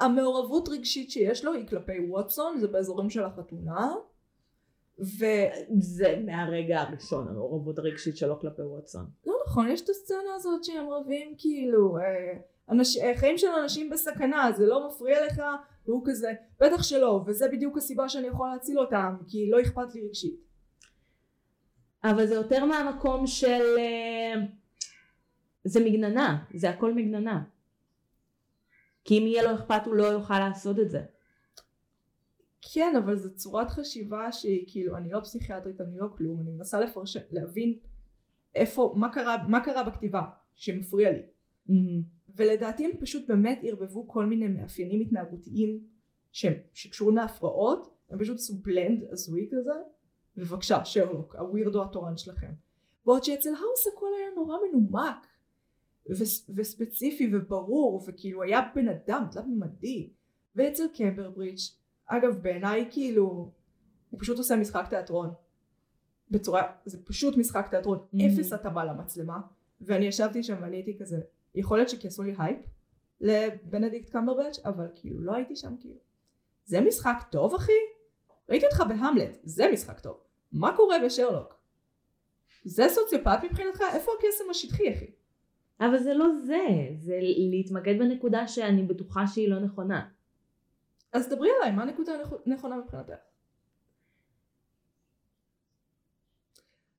[0.00, 3.92] המעורבות רגשית שיש לו היא כלפי ווטסון זה באזורים של החתונה
[4.98, 9.06] וזה מהרגע הראשון המעורבות הרגשית שלו כלפי ווטסון.
[9.26, 12.02] לא נכון יש את הסצנה הזאת שהם רבים כאילו אה,
[12.70, 12.98] אנש...
[13.16, 15.42] חיים של אנשים בסכנה זה לא מפריע לך?
[15.86, 20.06] והוא כזה בטח שלא וזה בדיוק הסיבה שאני יכול להציל אותם כי לא אכפת לי
[20.06, 20.40] רגשית.
[22.04, 23.62] אבל זה יותר מהמקום של
[25.64, 27.42] זה מגננה זה הכל מגננה
[29.10, 31.02] כי אם יהיה לו אכפת הוא לא יוכל לעשות את זה.
[32.74, 36.80] כן אבל זו צורת חשיבה שהיא כאילו אני לא פסיכיאטרית אני לא כלום אני מנסה
[36.80, 37.16] לפרש...
[37.30, 37.78] להבין
[38.54, 40.22] איפה מה קרה מה קרה בכתיבה
[40.54, 41.22] שמפריע לי.
[41.68, 42.02] Mm-hmm.
[42.36, 45.80] ולדעתי הם פשוט באמת ערבבו כל מיני מאפיינים התנהגותיים
[46.32, 49.72] שהם, שקשורים להפרעות הם פשוט עשו בלנד הזוי כזה.
[50.36, 52.52] בבקשה שרלוק הווירדו התורן שלכם.
[53.06, 55.26] בעוד שאצל האוס הכל היה נורא מנומק
[56.10, 60.10] ו- וספציפי וברור וכאילו היה בן אדם תלת ממדי
[60.56, 61.58] ואצל קמברברידג'
[62.06, 63.52] אגב בעיניי כאילו
[64.10, 65.30] הוא פשוט עושה משחק תיאטרון
[66.30, 68.22] בצורה זה פשוט משחק תיאטרון mm-hmm.
[68.26, 69.40] אפס התאמה למצלמה
[69.80, 71.20] ואני ישבתי שם ואני הייתי כזה
[71.54, 72.58] יכול להיות שכי עשו לי הייפ
[73.20, 75.98] לבנדיקט קמברבץ' אבל כאילו לא הייתי שם כאילו
[76.64, 77.72] זה משחק טוב אחי?
[78.48, 80.20] ראיתי אותך בהמלט זה משחק טוב
[80.52, 81.54] מה קורה בשרלוק?
[82.64, 83.82] זה סוציופת מבחינתך?
[83.94, 85.10] איפה הקסם השטחי אחי?
[85.80, 86.66] אבל זה לא זה,
[86.98, 87.18] זה
[87.50, 90.08] להתמקד בנקודה שאני בטוחה שהיא לא נכונה.
[91.12, 92.12] אז דברי עליי, מה הנקודה
[92.46, 93.14] הנכונה מבחינתך?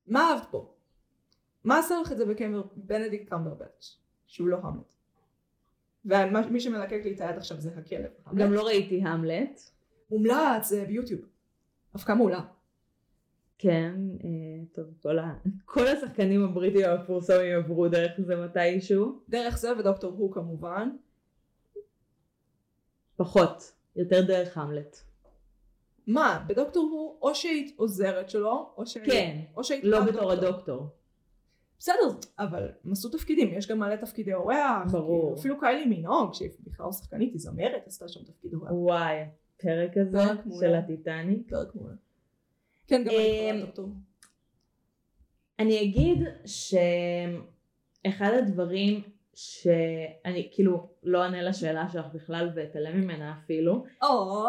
[0.06, 0.74] מה אהבת פה?
[1.64, 2.62] מה עשה לך את זה בקמבר,
[3.28, 3.98] קמברבץ'?
[4.26, 4.94] שהוא לא המלט.
[6.04, 8.10] ומי שמלקק לי את היד עכשיו זה הכלב.
[8.34, 9.60] גם לא ראיתי המלט.
[10.10, 11.20] מומלץ, זה ביוטיוב.
[11.94, 12.44] הפקה מעולה.
[13.58, 15.34] כן, אה, טוב, כל, ה...
[15.64, 19.20] כל השחקנים הבריטים המפורסמים עברו דרך זה מתישהו.
[19.28, 20.90] דרך זה ודוקטור הו כמובן.
[23.16, 24.96] פחות, יותר דרך המלט.
[26.06, 29.10] מה, בדוקטור הו או שהיית עוזרת שלו, או שהיית...
[29.10, 30.86] כן, או שהיית לא בתור הדוקטור.
[31.78, 34.92] בסדר, אבל הם עשו תפקידים, יש גם מלא תפקידי אורח.
[34.92, 35.22] ברור.
[35.22, 38.70] כאילו, אפילו קיילי מינוג, שהיא בכלל שחקנית, היא זמרת, עשתה שם תפקיד אורח.
[38.72, 39.16] וואי,
[39.56, 40.66] הפרק הזה פרק מעולה.
[40.68, 41.48] של הטיטניק.
[41.50, 41.94] פרק מעולה.
[42.86, 43.88] כן, גם אני יכולה דוקטור.
[45.62, 49.02] אני אגיד שאחד הדברים
[49.34, 54.44] שאני כאילו לא אענה לשאלה שלך בכלל ואתעלם ממנה אפילו, או,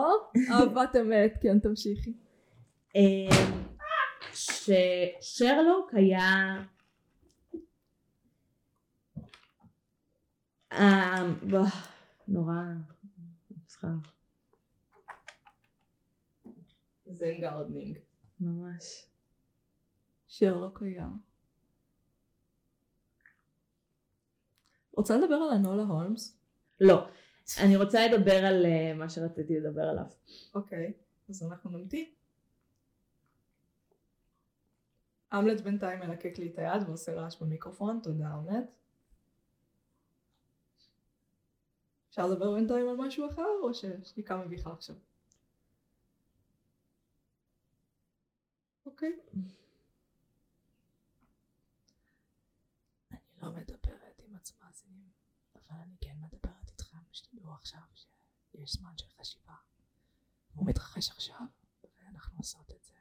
[0.52, 2.14] אהבת אמת, כן, תמשיכי.
[2.96, 3.30] אמ,
[4.34, 6.64] ששרלוק היה
[11.50, 11.66] בוא,
[12.28, 12.54] נורא
[13.66, 13.88] צריכה
[17.06, 17.98] זה גרדנינג.
[18.40, 19.13] ממש
[20.34, 21.08] שרלוק היה.
[24.98, 26.38] רוצה לדבר על הנולה הולמס?
[26.82, 27.08] לא
[27.64, 30.06] אני רוצה לדבר על אה, מה שרציתי לדבר עליו
[30.56, 30.94] אוקיי,
[31.30, 32.06] אז אנחנו נמתין.
[35.34, 38.66] אמלט בינתיים מלקק לי את היד ועושה רעש במיקרופון, תודה אמלט.
[42.10, 44.96] אפשר לדבר בינתיים על משהו אחר או שיש לי כמה מביכה עכשיו?
[48.86, 49.20] אוקיי.
[49.34, 49.63] אני
[53.44, 55.10] לא מדברת עם הצמאזינים,
[55.56, 59.54] אבל אני כן מדברת איתכם, שתדעו עכשיו שיש זמן של חשיבה.
[60.56, 61.42] הוא מתרחש עכשיו,
[61.98, 62.94] ואנחנו עושות את זה.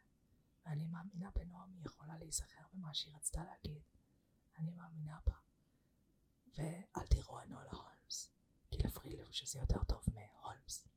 [0.67, 3.83] ואני מאמינה בנועם, היא יכולה להיזכר במה שהיא רצתה להגיד.
[4.59, 5.33] אני מאמינה בה.
[6.59, 8.31] ואל תראו את נולה הולמס,
[8.71, 10.89] כי לפריליו שזה יותר טוב מהולמס.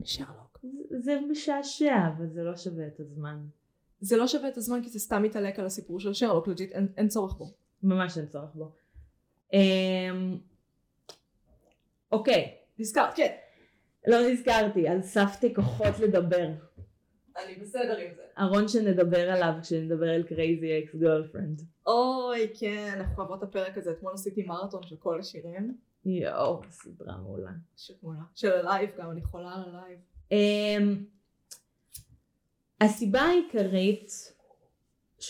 [0.00, 0.58] משרלוק.
[0.62, 3.48] זה- זה משעשע אבל זה לא שווה את הזמן
[4.00, 6.92] זה לא שווה את הזמן כי זה סתם מתעלק על הסיפור של שרלוק, לג'יט אין,
[6.96, 7.52] אין צורך בו.
[7.82, 8.72] ממש אין צורך בו
[9.52, 10.38] אמ,
[12.12, 13.36] אוקיי נזכרת, כן.
[14.06, 16.48] לא נזכרתי על ספתי כוחות לדבר
[17.44, 18.22] אני בסדר עם זה.
[18.38, 23.90] ארון שנדבר עליו כשנדבר על Crazy Ex-Girlfriend אוי, כן, אנחנו אוהבות את הפרק הזה.
[23.90, 25.76] אתמול עשיתי מרתון של כל השירים.
[26.04, 27.50] יואו סדרה מעולה
[28.02, 28.20] מעולה.
[28.34, 29.98] של ה live גם, אני חולה על ה live.
[30.32, 31.04] אמ,
[32.80, 34.35] הסיבה העיקרית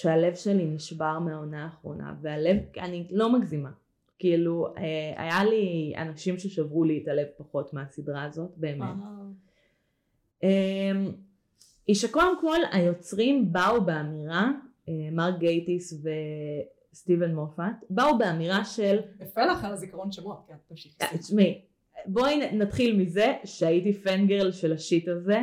[0.00, 3.70] שהלב שלי נשבר מהעונה האחרונה והלב אני לא מגזימה.
[4.18, 8.88] כאילו אה, היה לי אנשים ששברו לי את הלב פחות מהסדרה הזאת באמת.
[10.42, 10.48] אמ,
[11.86, 14.50] היא שקודם כל היוצרים באו באמירה
[14.88, 16.04] אה, מרק גייטיס
[16.92, 20.96] וסטיבן מופת באו באמירה של יפה לך על הזיכרון שמות, כן, תמשיכי.
[21.02, 21.60] אה, תשמעי,
[22.06, 25.42] בואי נתחיל מזה שהייתי פנגרל של השיט הזה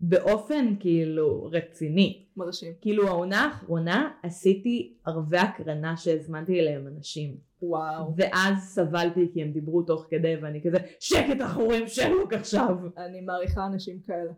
[0.00, 2.24] באופן כאילו רציני.
[2.36, 2.72] מרשים.
[2.80, 7.36] כאילו העונה האחרונה עשיתי ערבי הקרנה שהזמנתי אליהם אנשים.
[7.62, 8.14] וואו.
[8.16, 12.76] ואז סבלתי כי הם דיברו תוך כדי ואני כזה שקט אנחנו רואים שרלוק עכשיו.
[12.96, 14.32] אני מעריכה אנשים כאלה.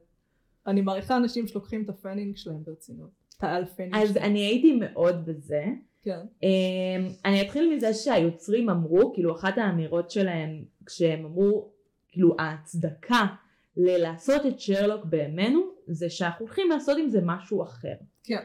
[0.67, 3.11] אני מעריכה אנשים שלוקחים את ה fanning שלהם ברצינות.
[3.39, 4.25] את האלפנינג אז שלהם.
[4.25, 5.65] אני הייתי מאוד בזה.
[6.03, 6.21] כן.
[6.43, 11.71] אמ, אני אתחיל מזה שהיוצרים אמרו, כאילו אחת האמירות שלהם כשהם אמרו,
[12.09, 13.27] כאילו ההצדקה
[13.77, 17.95] ללעשות את שרלוק בימינו זה שאנחנו הולכים לעשות עם זה משהו אחר.
[18.25, 18.43] כן.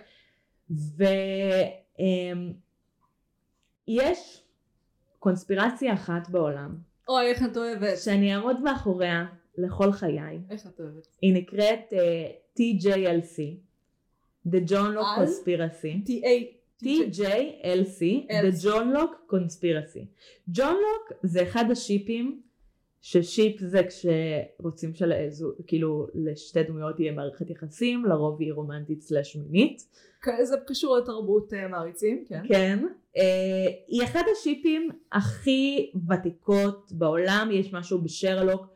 [3.87, 4.43] ויש
[5.19, 6.75] קונספירציה אחת בעולם
[7.09, 7.97] אוי, איך את אוהבת.
[7.97, 9.25] שאני אעמוד מאחוריה
[9.57, 10.39] לכל חיי.
[10.49, 11.07] איך את אוהבת.
[11.21, 11.95] היא נקראת uh,
[12.59, 13.39] TJLC,
[14.47, 15.25] The John Locke על?
[15.25, 16.09] Conspiracy.
[16.83, 20.05] TJLC, The John Locke Conspiracy.
[20.47, 22.41] ג'ון לוק זה אחד השיפים,
[23.07, 29.35] ששיפ זה כשרוצים של איזו, כאילו לשתי דמויות יהיה מערכת יחסים, לרוב היא רומנטית סלש
[29.35, 29.81] מינית.
[30.43, 32.43] זה קשור לתרבות אה, מעריצים, כן.
[32.47, 32.85] כן.
[33.17, 38.67] אה, היא אחד השיפים הכי ותיקות בעולם, יש משהו בשרלוק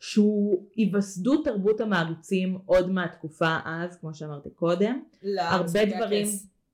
[0.00, 5.02] שהוא היווסדות תרבות המעריצים עוד מהתקופה אז, כמו שאמרתי קודם.
[5.22, 6.26] לא, הרבה דברים-.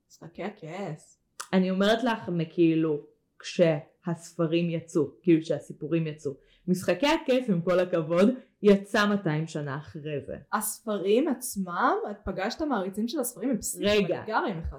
[0.08, 1.18] משחקי הכס.
[1.52, 3.06] אני אומרת לך מכאילו
[3.38, 6.32] כשהספרים יצאו, כאילו שהסיפורים יצאו.
[6.68, 8.28] משחקי הכס עם כל הכבוד
[8.62, 10.34] יצא 200 שנה אחרי זה.
[10.52, 14.20] הספרים עצמם, את פגשת מעריצים של הספרים הם רגע.
[14.22, 14.78] פסיכולגרים אחד.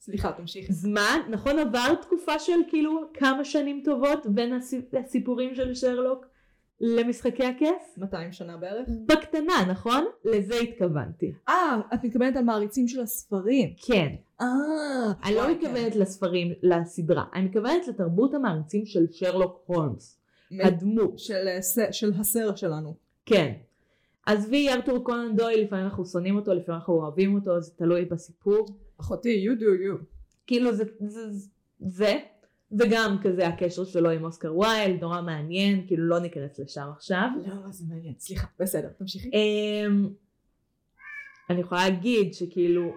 [0.00, 0.72] סליחה, תמשיכי.
[0.72, 6.26] זמן, נכון עבר תקופה של כאילו כמה שנים טובות בין הסי- הסיפורים של שרלוק
[6.80, 7.96] למשחקי הכס?
[7.98, 8.88] 200 שנה בערך.
[9.06, 10.04] בקטנה, נכון?
[10.24, 11.32] לזה התכוונתי.
[11.48, 13.70] אה, את מתכוונת על מעריצים של הספרים.
[13.86, 14.08] כן.
[14.40, 14.46] אה,
[15.24, 17.24] אני לא מתכוונת לספרים, לסדרה.
[17.34, 20.19] אני מתכוונת לתרבות המעריצים של שרלוק הולמס.
[20.50, 21.18] הדמות.
[21.18, 22.94] של, אה, של הסרט שלנו.
[23.26, 23.52] כן.
[24.26, 28.66] עזבי ארתור קונן דויל, לפעמים אנחנו שונאים אותו, לפעמים אנחנו אוהבים אותו, זה תלוי בסיפור.
[29.00, 30.04] אחותי, you do you.
[30.46, 31.20] כאילו זה, זה,
[31.80, 32.18] זה,
[32.72, 37.28] וגם כזה הקשר שלו עם אוסקר ויילד, נורא מעניין, כאילו לא ניכנס לשם עכשיו.
[37.46, 38.14] לא, זה מעניין.
[38.18, 39.30] סליחה, בסדר, תמשיכי.
[39.32, 40.08] אמ,
[41.50, 42.96] אני יכולה להגיד שכאילו,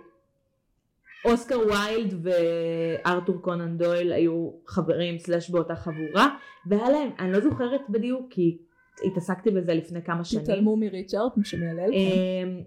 [1.26, 7.82] אוסקר ויילד וארתור קונן דויל היו חברים סלאש באותה חבורה והיה להם, אני לא זוכרת
[7.90, 8.58] בדיוק כי
[9.06, 10.44] התעסקתי בזה לפני כמה שנים.
[10.44, 11.92] תתעלמו מריצ'ארד, מי שמיילל.
[11.94, 12.62] אמ,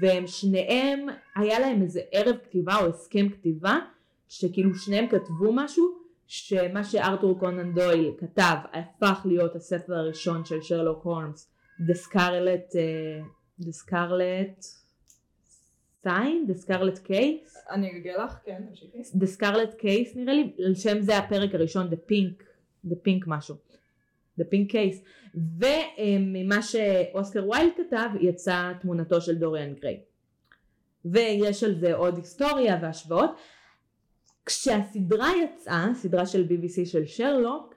[0.00, 3.78] והם שניהם, היה להם איזה ערב כתיבה או הסכם כתיבה,
[4.28, 11.04] שכאילו שניהם כתבו משהו, שמה שארתור קונן דויל כתב הפך להיות הספר הראשון של שרלוק
[11.04, 14.64] הולמס, The Scarlet, uh, The Scarlet
[16.06, 18.98] Sign, The Scarlet Case, אני אגלה לך, כן, תמשיכי.
[18.98, 22.42] The Scarlet Case נראה לי, על שם זה הפרק הראשון, The Pink,
[22.86, 23.54] The Pink משהו,
[24.40, 30.00] The Pink Case, וממה שאוסקר ויילד כתב יצאה תמונתו של דוריאן גריי.
[31.04, 33.30] ויש על זה עוד היסטוריה והשוואות.
[34.46, 37.74] כשהסדרה יצאה, סדרה של BBC של שרלוק,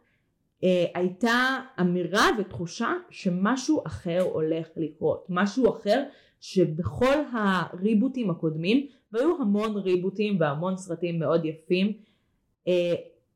[0.63, 6.03] אה, הייתה אמירה ותחושה שמשהו אחר הולך לקרות, משהו אחר
[6.43, 11.93] שבכל הריבוטים הקודמים, והיו המון ריבוטים והמון סרטים מאוד יפים,
[12.67, 12.93] אה,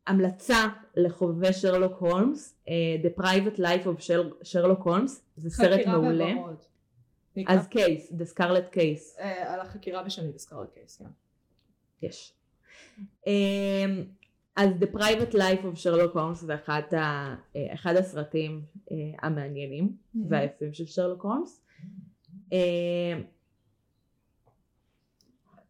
[0.07, 6.25] המלצה לחובבי שרלוק הולמס, אה, The Private Life of שרלוק הולמס, זה סרט מעולה.
[7.47, 11.05] אז קייס, The Scarlet Case, אה, על החקירה בשני בסקארט קייס, כן.
[12.07, 12.33] יש.
[13.27, 14.03] אמ,
[14.55, 19.85] אז The Private Life of Sherlock Holmes זה אחד, ה, אה, אחד הסרטים אה, המעניינים
[20.15, 20.17] Mhm.
[20.29, 21.61] והיפים של שרלוק הולמס.
[22.51, 23.23] אמ,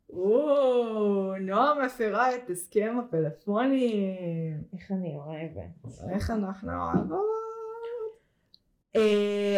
[0.10, 4.64] או, נועה מפרה את הסכם הפלאפונים.
[4.74, 6.10] איך אני אוהבת.
[6.14, 7.38] איך אנחנו אוהבות.
[8.96, 9.58] אה,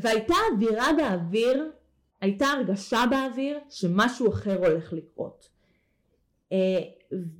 [0.00, 1.70] והייתה אווירה באוויר,
[2.20, 5.48] הייתה הרגשה באוויר שמשהו אחר הולך לקרות.
[6.52, 6.80] אה,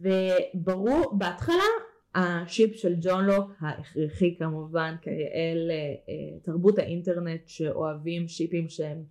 [0.01, 1.65] וברור, בהתחלה
[2.15, 9.05] השיפ של ג'ון לוק, ההכרחי כמובן, כאל אה, אה, תרבות האינטרנט שאוהבים שיפים שהם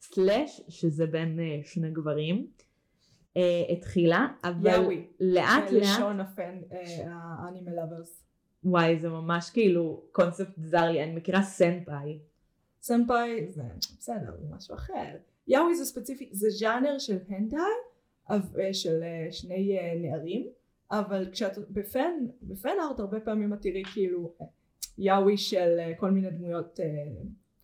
[0.00, 2.46] סלאש, שזה בין אה, שני גברים,
[3.68, 5.06] התחילה, אבל יאווי.
[5.20, 6.20] לאט לאט, לשון
[7.06, 8.22] האנימה לאברס.
[8.64, 12.18] וואי זה ממש כאילו קונספט זר לי, אני מכירה סנפאי.
[12.82, 13.62] סמפאי זה
[13.98, 15.16] בסדר, זה משהו אחר.
[15.48, 20.46] יאווי זה ספציפי, זה ז'אנר של הנדאי, של שני נערים,
[20.90, 24.34] אבל כשאת בפן, בפן ארט הרבה פעמים את תראי כאילו
[24.98, 26.86] יאווי של אה, כל מיני דמויות אה,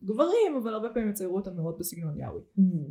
[0.04, 2.40] גברים, אבל הרבה פעמים יציירו אותם מאוד בסגנון יאווי.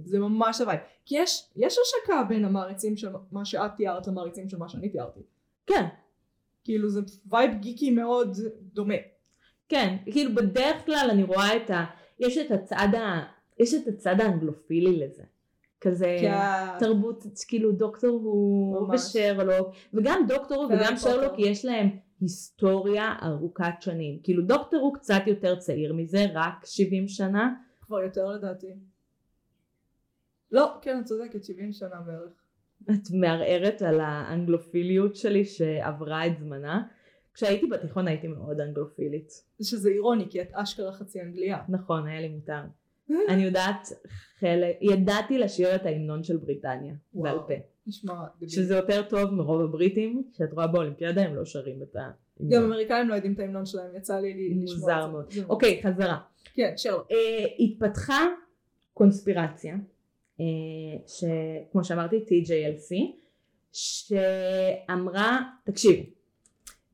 [0.05, 0.77] זה ממש הוואי.
[1.05, 5.19] כי יש, יש השקה בין המעריצים של מה שאת תיארת למעריצים של מה שאני תיארתי.
[5.67, 5.85] כן,
[6.63, 8.37] כאילו זה vibe גיקי מאוד
[8.73, 8.95] דומה.
[9.69, 11.85] כן, כאילו בדרך כלל אני רואה את ה...
[12.19, 13.23] יש את הצד ה...
[13.59, 15.23] יש את הצד האנגלופילי לזה.
[15.81, 19.01] כזה ה- תרבות, כאילו דוקטור הוא ממש.
[19.01, 20.97] ושרלוק, וגם דוקטור וגם.
[20.97, 21.89] שרלוק יש להם
[22.21, 24.19] היסטוריה ארוכת שנים.
[24.23, 27.53] כאילו דוקטור הוא קצת יותר צעיר מזה, רק 70 שנה.
[27.81, 28.75] כבר יותר לדעתי.
[30.51, 32.31] לא, כן, את צודקת, 70 שנה בערך.
[32.91, 36.83] את מערערת על האנגלופיליות שלי שעברה את זמנה.
[37.33, 39.29] כשהייתי בתיכון הייתי מאוד אנגלופילית.
[39.61, 41.57] שזה אירוני, כי את אשכרה חצי אנגליה.
[41.69, 42.61] נכון, היה לי מותר.
[43.29, 43.87] אני יודעת
[44.39, 46.93] חלק, ידעתי לשיר את ההמנון של בריטניה.
[47.13, 47.53] בעל פה.
[47.87, 48.49] נשמע דביל.
[48.49, 52.01] שזה יותר טוב מרוב הבריטים, שאת רואה באולימפיאדה הם לא שרים את גם
[52.41, 52.63] ההמנון.
[52.63, 54.75] אמריקאים לא יודעים את ההמנון שלהם, יצא לי לשמוע את זה.
[54.75, 55.33] מוזר מאוד.
[55.49, 56.17] אוקיי, חזרה.
[56.53, 57.07] כן, שרלוק.
[57.11, 58.27] אה, התפתחה
[58.93, 59.75] קונספירציה,
[60.39, 60.45] אה,
[61.07, 62.95] שכמו שאמרתי TJLC,
[63.71, 66.03] שאמרה, תקשיבו,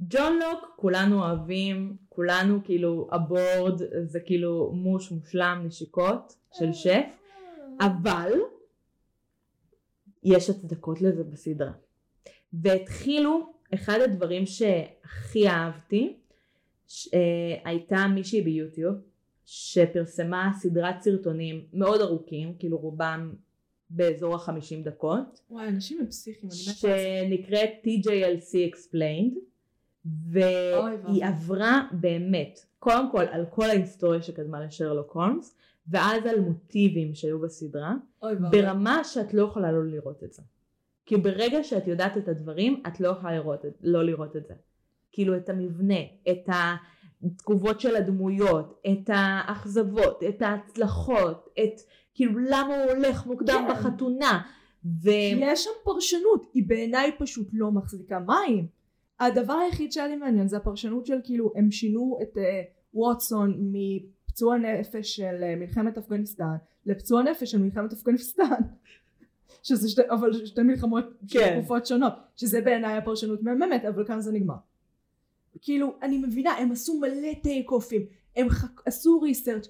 [0.01, 7.19] ג'ון לוק כולנו אוהבים, כולנו כאילו הבורד זה כאילו מוש מושלם נשיקות של שף,
[7.81, 8.31] אבל
[10.23, 11.71] יש הצדקות לזה בסדרה.
[12.53, 16.17] והתחילו, אחד הדברים שהכי אהבתי,
[16.87, 17.19] ש- אה,
[17.69, 18.95] הייתה מישהי ביוטיוב
[19.45, 23.33] שפרסמה סדרת סרטונים מאוד ארוכים, כאילו רובם
[23.89, 26.71] באזור החמישים דקות, וואי, אנשים הם פסיכיים, אני מתה.
[26.73, 29.37] שנקראת TJLC Explained,
[30.05, 31.25] והיא.
[31.25, 35.57] עברה באמת, קודם כל על כל ההיסטוריה שקדמה לשרלוק הולמס,
[35.87, 38.35] ואז על מוטיבים שהיו בסדרה, אוי.
[38.51, 40.41] ברמה שאת לא יכולה לא לראות את זה.
[41.05, 44.53] כי ברגע שאת יודעת את הדברים, את לא יכולה לראות, לא לראות את זה.
[45.11, 46.49] כאילו את המבנה, את
[47.23, 51.81] התגובות של הדמויות, את האכזבות, את ההצלחות, את
[52.13, 53.73] כאילו למה הוא הולך מוקדם כן.
[53.73, 54.41] בחתונה.
[55.03, 55.09] ו...
[55.39, 58.67] יש שם פרשנות, היא בעיניי פשוט לא מחזיקה מים.
[59.19, 62.61] הדבר היחיד שהיה לי מעניין זה הפרשנות של כאילו הם שינו את אה,
[62.93, 66.55] ווטסון מפצוע נפש של אה, מלחמת אפגניסטן
[66.85, 68.43] לפצוע נפש של מלחמת אפגניסטן.
[69.63, 71.59] שזה שתי, אבל שתי מלחמות של כן.
[71.59, 74.55] תקופות שונות, שזה בעיניי הפרשנות מהממת, אבל כאן זה נגמר.
[75.61, 78.05] כאילו, אני מבינה, הם עשו מלא טייק אופים,
[78.35, 78.81] הם חק...
[78.85, 79.67] עשו ריסרצ'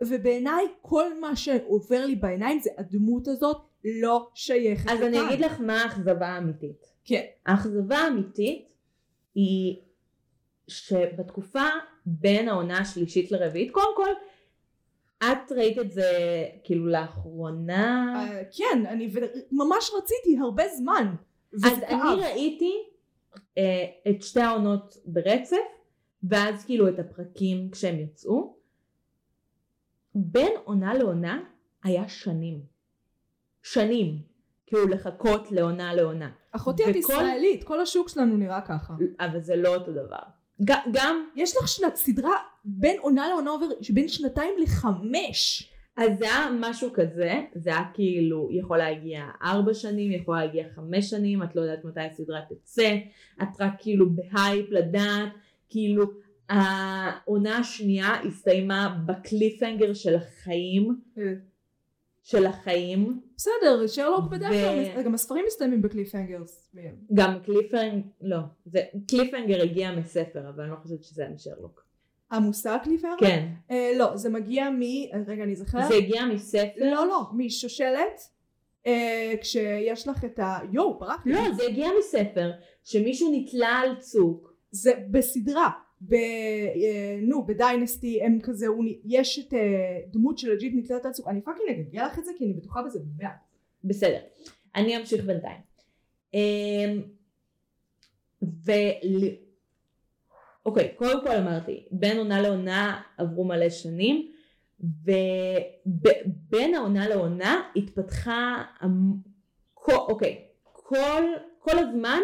[0.00, 5.60] ובעיניי כל מה שעובר לי בעיניים זה הדמות הזאת לא שייכת אז אני אגיד לך
[5.60, 6.86] מה האכזבה האמיתית.
[7.10, 7.24] כן.
[7.46, 8.72] האכזבה האמיתית
[9.34, 9.76] היא
[10.68, 11.64] שבתקופה
[12.06, 14.10] בין העונה השלישית לרביעית, קודם כל,
[15.18, 16.08] את ראית את זה
[16.64, 18.14] כאילו לאחרונה?
[18.16, 19.12] אה, כן, אני
[19.52, 21.14] ממש רציתי הרבה זמן.
[21.54, 22.00] אז כאב.
[22.12, 22.72] אני ראיתי
[23.58, 25.56] אה, את שתי העונות ברצף,
[26.22, 28.56] ואז כאילו את הפרקים כשהם יצאו.
[30.14, 31.42] בין עונה לעונה
[31.84, 32.60] היה שנים.
[33.62, 34.22] שנים.
[34.66, 36.30] כאילו לחכות לעונה לעונה.
[36.52, 38.94] אחותי את וכל- ישראלית, כל השוק שלנו נראה ככה.
[39.20, 40.18] אבל זה לא אותו דבר.
[40.64, 42.32] ג- גם, יש לך שנת סדרה
[42.64, 45.70] בין עונה לעונה עובר, שבין שנתיים לחמש.
[45.96, 51.10] אז זה היה משהו כזה, זה היה כאילו יכול להגיע ארבע שנים, יכול להגיע חמש
[51.10, 52.96] שנים, את לא יודעת מתי הסדרה תצא,
[53.42, 55.28] את רק כאילו בהייפ לדעת,
[55.68, 56.04] כאילו
[56.48, 61.00] העונה השנייה הסתיימה ב cliffhanger של החיים,
[62.30, 64.50] של החיים, בסדר, שרלוק בדרך
[64.94, 66.70] כלל, גם הספרים מסתיימים ב cliffhangers.
[67.14, 71.84] גם cliffhanger, לא, זה, cliffhanger הגיע מספר, אבל אני לא חושבת שזה היה משרלוק.
[72.30, 73.26] המושג cliffhanger?
[73.26, 74.80] כן, אה, לא, זה מגיע מ...
[75.26, 75.88] רגע, אני זוכרת.
[75.88, 78.20] זה הגיע מספר, לא, לא, משושלת.
[78.86, 80.58] אה, כשיש לך את ה...
[80.72, 81.32] יואו, ברחתי.
[81.32, 82.50] לא, זה הגיע מספר,
[82.84, 85.70] שמישהו נתלה על צוק, זה בסדרה.
[86.00, 86.14] ב...
[86.14, 91.12] אה, נו, בדיינסטי הם כזה, הוא, יש את אה, דמות של legit נתלת על.
[91.26, 93.30] אני fucking אגגל לך את זה כי אני בטוחה בזה במאה.
[93.84, 94.20] בסדר,
[94.74, 95.60] אני אמשיך בינתיים.
[96.34, 97.02] אמ,
[98.42, 99.28] ול...
[100.66, 104.30] אוקיי, קודם כל אמרתי, בין עונה לעונה עברו מלא שנים,
[105.04, 108.62] ובין העונה לעונה התפתחה,
[109.74, 111.22] כל- אוקיי, כל,
[111.58, 112.20] כל הזמן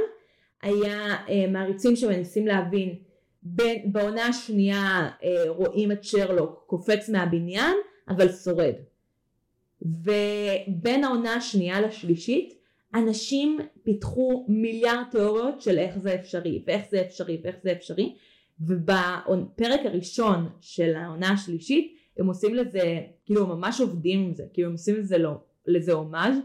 [0.63, 2.95] היה אה, מעריצים שמנסים להבין,
[3.49, 7.77] בין, בעונה השנייה אה, רואים את שרלוק קופץ מהבניין,
[8.09, 8.75] אבל שורד.
[9.83, 12.55] ובין העונה השנייה לשלישית
[12.95, 18.15] אנשים פיתחו מיליארד תיאוריות של איך זה אפשרי ואיך זה אפשרי ואיך זה אפשרי
[18.61, 24.69] ובפרק הראשון של העונה השלישית הם עושים לזה כאילו הם ממש עובדים עם זה כאילו
[24.69, 25.35] הם עושים לזה, לא,
[25.67, 26.37] לזה הומאז'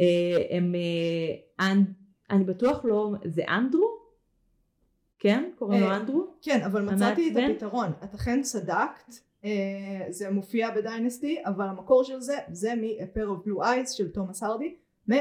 [0.00, 0.06] אה,
[0.50, 1.82] הם אה, אנ,
[2.30, 3.91] אני בטוח לא זה אנדרו?
[5.22, 5.50] כן?
[5.58, 6.26] קוראים לו אה, אנדרו?
[6.42, 7.50] כן, אבל מצאתי את?
[7.50, 7.92] הפתרון.
[8.04, 9.14] את אכן צדקת.
[9.44, 9.50] אה,
[10.08, 14.42] זה מופיע בדיינסטי, אבל המקור של זה, זה מ-A pair of blue eyes של תומאס
[14.42, 14.74] הרדי,
[15.08, 15.12] מ-1873.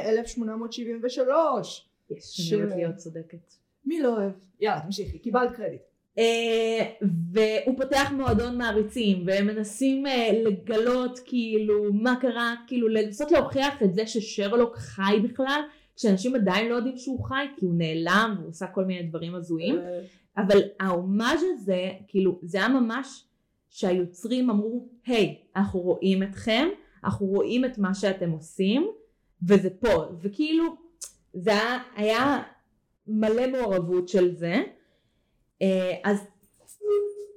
[2.09, 3.53] יש, אני אוהבת להיות צודקת.
[3.85, 4.31] מי לא אוהב?
[4.59, 5.81] יאללה, תמשיכי, קיבלת קרדיט.
[6.17, 6.85] אה,
[7.33, 13.93] והוא פותח מועדון מעריצים והם מנסים אה, לגלות כאילו מה קרה כאילו לנסות להוכיח את
[13.93, 15.61] זה ששרלוק חי בכלל
[15.95, 19.77] כשאנשים עדיין לא יודעים שהוא חי כי הוא נעלם והוא עושה כל מיני דברים הזויים.
[19.77, 20.01] אה,
[20.37, 23.25] אבל ההומאז' הזה כאילו זה היה ממש
[23.69, 26.67] שהיוצרים אמרו היי אנחנו רואים אתכם
[27.03, 28.87] אנחנו רואים את מה שאתם עושים
[29.47, 30.05] וזה פה.
[30.21, 30.75] וכאילו
[31.33, 32.43] זה היה, היה
[33.07, 34.63] מלא מעורבות של זה.
[35.61, 36.17] אה, אז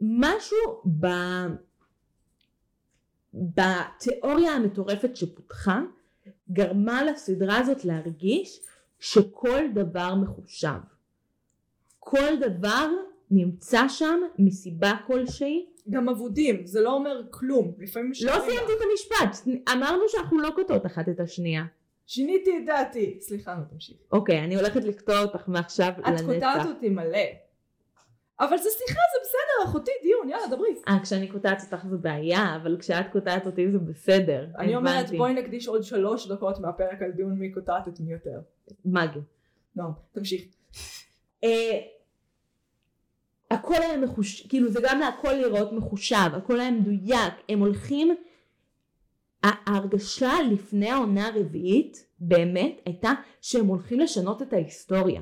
[0.00, 0.58] משהו
[1.00, 1.06] ב...
[3.34, 5.80] בתיאוריה המטורפת שפותחה
[6.50, 8.60] גרמה לסדרה הזאת להרגיש
[8.98, 10.68] שכל דבר מחושב.
[11.98, 12.88] כל דבר
[13.30, 15.66] נמצא שם מסיבה כלשהי.
[15.90, 17.72] גם אבודים, זה לא אומר כלום.
[17.78, 18.32] לפעמים לא.
[18.32, 21.64] סיימתי את המשפט, אמרנו שאנחנו לא קוטעות אחת את השנייה.
[22.06, 23.18] שיניתי את דעתי.
[23.20, 23.96] סליחה, נו תמשיך.
[24.12, 26.26] אוקיי, אני הולכת לקטוע אותך מעכשיו את לנצח.
[26.26, 27.18] קוטעת אותי מלא.
[28.40, 30.74] אבל זה שיחה, זה בסדר, אחותי, דיון, יאללה, דברי.
[30.88, 34.46] אה, כשאני קוטעת אותך זה בעיה, אבל כשאת קוטעת אותי זה בסדר.
[34.58, 35.10] אני אומרת.
[35.10, 38.40] בואי נקדיש עוד שלוש דקות מהפרק על דיון מי קוטעת את מי יותר.
[38.84, 39.20] מגי.
[39.76, 40.42] לא, תמשיך.
[41.44, 41.80] אה,
[43.50, 44.46] הכל היה מחוש...
[44.46, 48.14] כאילו זה גם להכל לראות מחושב, הכל היה מדויק, הם הולכים...
[49.44, 55.20] ההרגשה לפני העונה הרביעית באמת הייתה שהם הולכים לשנות את ההיסטוריה.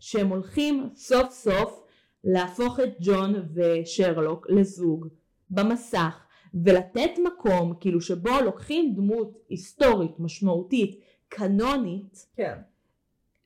[0.00, 1.81] שהם הולכים סוף סוף
[2.24, 5.06] להפוך את ג'ון ושרלוק לזוג
[5.50, 6.24] במסך
[6.64, 12.54] ולתת מקום כאילו שבו לוקחים דמות היסטורית משמעותית קנונית כן.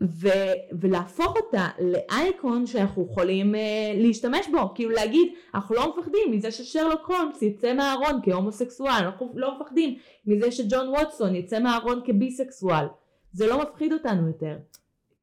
[0.03, 3.59] ו- ולהפוך אותה לאייקון שאנחנו יכולים uh,
[3.95, 9.57] להשתמש בו, כאילו להגיד אנחנו לא מפחדים מזה ששרלוק הולמס יצא מהארון כהומוסקסואל, אנחנו לא
[9.61, 12.87] מפחדים מזה שג'ון ווטסון יצא מהארון כביסקסואל,
[13.33, 14.57] זה לא מפחיד אותנו יותר,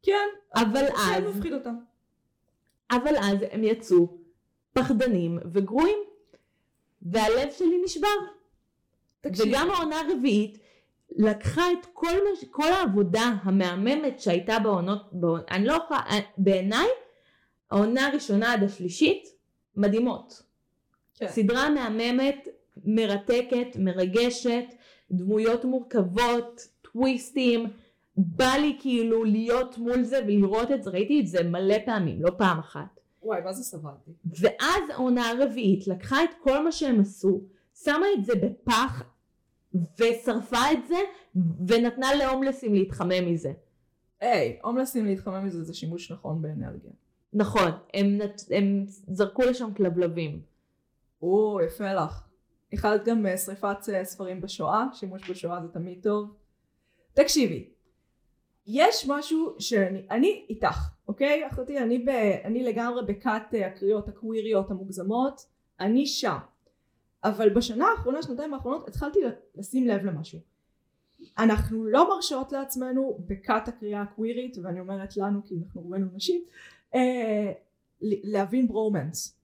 [0.03, 0.27] כן.
[0.55, 1.75] אבל אז, מפחיד אותם.
[2.95, 4.17] אבל אז הם יצאו
[4.73, 5.99] פחדנים וגרועים,
[7.01, 8.07] והלב שלי נשבר,
[9.21, 9.49] תקשיבי.
[9.49, 10.57] וגם העונה הרביעית
[11.15, 15.99] לקחה את כל, מה, כל העבודה המהממת שהייתה בעונות, בעונות אני לא יכולה,
[16.37, 16.87] בעיניי
[17.71, 19.27] העונה הראשונה עד השלישית
[19.75, 20.43] מדהימות.
[21.15, 21.27] כן.
[21.27, 22.47] סדרה מהממת,
[22.85, 24.65] מרתקת, מרגשת,
[25.11, 27.65] דמויות מורכבות, טוויסטים,
[28.17, 32.31] בא לי כאילו להיות מול זה ולראות את זה, ראיתי את זה מלא פעמים, לא
[32.37, 32.99] פעם אחת.
[33.23, 34.11] וואי, מה זה סבלתי?
[34.25, 37.41] ואז העונה הרביעית לקחה את כל מה שהם עשו,
[37.83, 39.03] שמה את זה בפח
[39.99, 40.97] ושרפה את זה
[41.67, 43.53] ונתנה להומלסים להתחמם מזה.
[44.21, 46.91] היי, הומלסים להתחמם מזה זה שימוש נכון באנרגיה.
[47.33, 48.41] נכון, הם, נת...
[48.51, 50.41] הם זרקו לשם כלבלבים.
[51.21, 52.27] או, יפה לך.
[52.71, 56.33] יכלת גם אה, שריפת אה, ספרים בשואה, שימוש בשואה זה תמיד טוב.
[57.13, 57.69] תקשיבי,
[58.67, 61.47] יש משהו שאני אני איתך, אוקיי?
[61.47, 62.09] אחותי, אני, ב,
[62.43, 65.45] אני לגמרי בכת אה, הקריאות הקוויריות המוגזמות,
[65.79, 66.37] אני שם.
[67.23, 69.19] אבל בשנה האחרונה, שנתיים האחרונות, התחלתי
[69.55, 70.39] לשים לב למשהו.
[71.37, 76.41] אנחנו לא מרשות לעצמנו בכת הקריאה הקווירית, ואני אומרת לנו כי אנחנו רובנו נשים,
[76.95, 77.51] אה,
[78.01, 79.37] להבין ברומנס.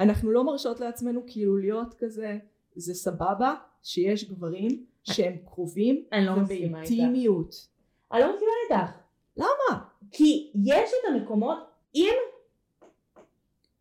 [0.00, 2.38] אנחנו לא מרשות לעצמנו כאילו להיות כזה,
[2.76, 6.92] זה סבבה שיש גברים שהם קרובים אני לא מסכימה איתך.
[6.92, 7.68] ובאינטימיות.
[8.12, 8.92] אני לא מסכימה איתך.
[9.36, 9.84] למה?
[10.12, 11.58] כי יש את המקומות,
[11.94, 12.14] אם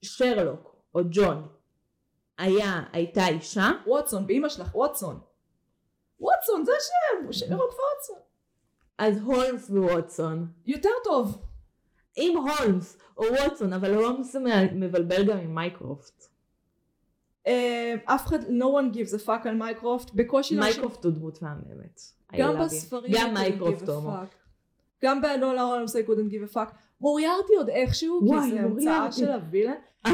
[0.01, 1.47] שרלוק או ג'ון
[2.37, 5.19] היה, הייתה אישה, ווטסון, באמא שלך, ווטסון.
[6.19, 8.19] ווטסון, זה השם, שרלוק וואטסון.
[8.97, 10.47] אז הולמס וווטסון.
[10.65, 11.41] יותר טוב.
[12.17, 14.35] אם הולמס או ווטסון, אבל הולמס
[14.73, 16.28] מבלבל גם עם מייקרופט.
[17.49, 20.61] אה, אף אחד, no one gives a fuck על מייקרופט, בקושי לא...
[20.61, 22.01] מייקרופט הוא דמות מהממת.
[22.37, 22.59] גם.
[22.59, 24.13] בספרים גם מייקרופט a הומו.
[25.03, 26.73] גם באנולה הולמס I couldn't give a fuck.
[27.01, 29.11] מוריארטי עוד איכשהו, כי זה המצאה.
[29.11, 29.73] של ה villain.
[30.05, 30.11] אה,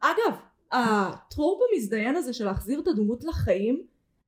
[0.00, 0.36] אגב,
[0.72, 3.82] ה trope המזדיין הזה של להחזיר את הדמות לחיים,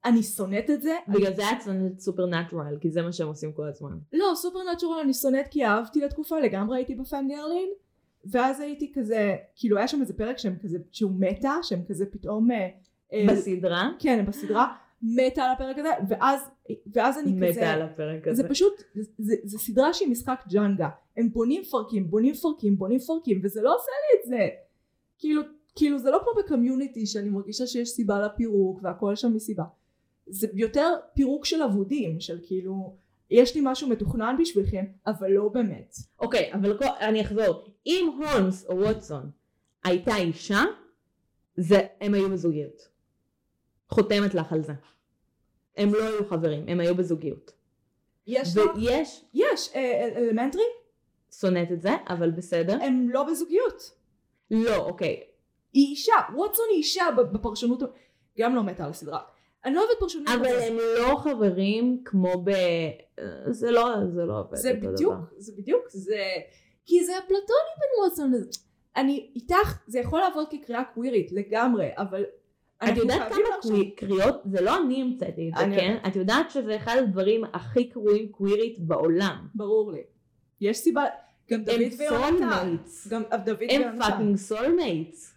[0.05, 0.97] אני שונאת את זה.
[1.09, 3.99] בגלל זה את שונאת סופרנטרל, כי זה מה שהם עושים כל הזמן.
[4.13, 7.69] לא, סופרנטורל אני שונאת כי אהבתי לתקופה, לגמרי הייתי ב fangirling.
[8.25, 12.51] ואז הייתי כזה, כאילו היה שם איזה פרק שהם כזה, שהוא מתה, שהם כזה פתאום...
[12.51, 12.69] אה,
[13.13, 16.41] אה, בסדרה, כן, בסדרה, מתה על הפרק הזה, ואז,
[16.93, 17.61] ואז אני כזה...
[17.61, 18.43] מתה על הפרק הזה.
[18.43, 20.89] זה פשוט, זה, זה, זה סדרה שהיא משחק ג'אנגה.
[21.17, 24.49] הם בונים פרקים, בונים פרקים, בונים פרקים, וזה לא עושה לי את זה.
[25.19, 25.43] כאילו,
[25.77, 29.65] כאילו זה לא כמו בקמיוניטי שאני מרגישה שיש סיבה לפירוק והכל שם מסיבה.
[30.27, 32.95] זה יותר פירוק של אבודים, של כאילו,
[33.31, 35.95] יש לי משהו מתוכנן בשבילכם, אבל לא באמת.
[36.21, 37.65] אוקיי, אבל כל- אני אחזור.
[37.87, 39.31] אם הולמס או ווטסון
[39.85, 40.63] הייתה אישה,
[41.57, 42.89] זה, הם היו בזוגיות.
[43.91, 44.73] חותמת לך על זה.
[45.77, 47.51] הם לא היו חברים, הם היו בזוגיות.
[48.27, 50.63] יש לך, ויש, יש, אה, אלמנטרי,
[51.41, 52.79] שונאת את זה, אבל בסדר.
[52.83, 53.91] הם לא בזוגיות.
[54.51, 55.23] לא, אוקיי.
[55.73, 57.83] היא אישה, ווטסון היא אישה בפרשנות,
[58.39, 59.21] גם לא מתה על הסדרה.
[59.65, 60.47] אני לא אוהבת פרשנות, אבל.
[60.47, 62.51] הם לא חברים כמו ב...
[63.51, 64.57] זה לא, זה לא עובד.
[64.57, 65.15] זה בדיוק.
[65.37, 66.23] זה בדיוק, זה...
[66.87, 68.51] כי זה אפלטוני בין ווטסון לזה.
[68.97, 72.25] אני איתך, זה יכול לעבוד כקריאה קווירית לגמרי, אבל...
[72.85, 75.97] את יודעת כמה קריאות, זה לא אני המצאתי את זה, כן?
[76.07, 79.47] את יודעת שזה אחד הדברים הכי קרויים קווירית בעולם.
[79.55, 80.03] ברור לי.
[80.61, 81.05] יש סיבה,
[81.51, 82.51] גם דוד הם ויונתן.
[82.51, 83.09] soulmates.
[83.09, 83.99] גם דוד הם ויונתן.
[83.99, 85.35] fucking soulmates.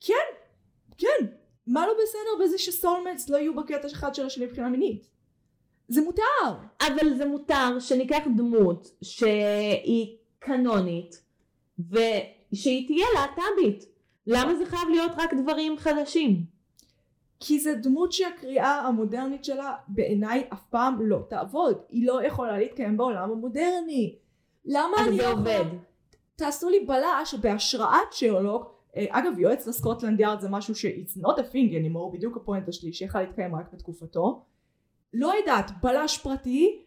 [0.00, 0.14] כן,
[0.98, 1.26] כן.
[1.66, 5.10] מה לא בסדר בזה שסולמנטס לא יהיו בקטע אחד של השני מבחינה מינית?
[5.88, 6.22] זה מותר.
[6.80, 11.22] אבל זה מותר שניקח דמות שהיא קנונית
[11.90, 13.84] ושהיא תהיה להט"בית.
[14.26, 16.44] למה זה חייב להיות רק דברים חדשים?
[17.40, 21.78] כי זה דמות שהקריאה המודרנית שלה בעיניי אף פעם לא תעבוד.
[21.88, 24.18] היא לא יכולה להתקיים בעולם המודרני.
[24.64, 25.50] למה אבל אני זה לא עובד.
[25.50, 25.80] יכולה...
[26.36, 28.81] תעשו לי בלש בהשראת שרלוק.
[28.96, 32.72] אה, אגב, יועץ לסקוטלנד יארד זה משהו ש- it's not a thing anymore, בדיוק הפואנטה
[32.72, 34.44] שלי, שיכל להתקיים רק בתקופתו.
[35.14, 36.84] לא יודעת, בלש פרטי,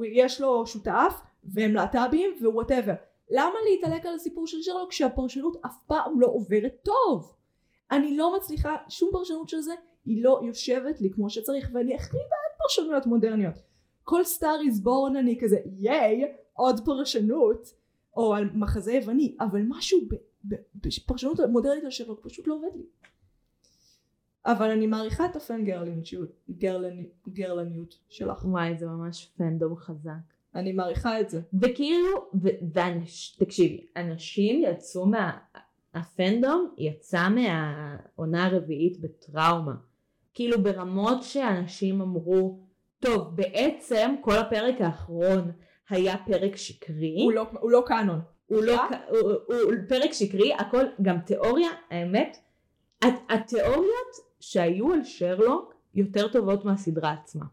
[0.00, 2.94] ויש לו שותף, והם להט"בים, ו whatever.
[3.30, 7.34] למה להתעלק על הסיפור של שרלוק כשהפרשנות אף פעם לא עוברת טוב?
[7.90, 12.16] אני לא מצליחה, שום פרשנות של זה, היא לא יושבת לי כמו שצריך, ואני הכי
[12.16, 13.54] בעד פרשנויות מודרניות.
[14.04, 17.68] כל סטאר איז בורן אני כזה, ייי, עוד פרשנות,
[18.16, 20.14] או על מחזה יווני, אבל משהו ב-
[20.74, 22.84] בפרשנות מודרנית על שרלוק פשוט לא עובד לי.
[24.46, 28.44] אבל אני מעריכה את הפן גרלניות, גרלני- גרלניות שלך.
[28.44, 30.10] וואי זה ממש פנדום חזק.
[30.54, 31.40] אני מעריכה את זה.
[31.62, 32.08] וכאילו,
[32.42, 35.38] ו- ואנש, תקשיבי, אנשים יצאו מה...
[35.94, 39.74] הפנדום יצא מהעונה הרביעית בטראומה.
[40.34, 42.58] כאילו ברמות שאנשים אמרו,
[43.00, 45.52] טוב, בעצם כל הפרק האחרון
[45.88, 47.22] היה פרק שקרי.
[47.24, 48.20] הוא לא, הוא לא קאנון.
[48.46, 48.86] הוא לא, אה?
[49.08, 49.32] הוא, הוא,
[49.62, 52.36] הוא פרק שקרי, הכל, גם תיאוריה, האמת,
[53.02, 57.44] הת, התיאוריות שהיו על שרלוק יותר טובות מהסדרה עצמה.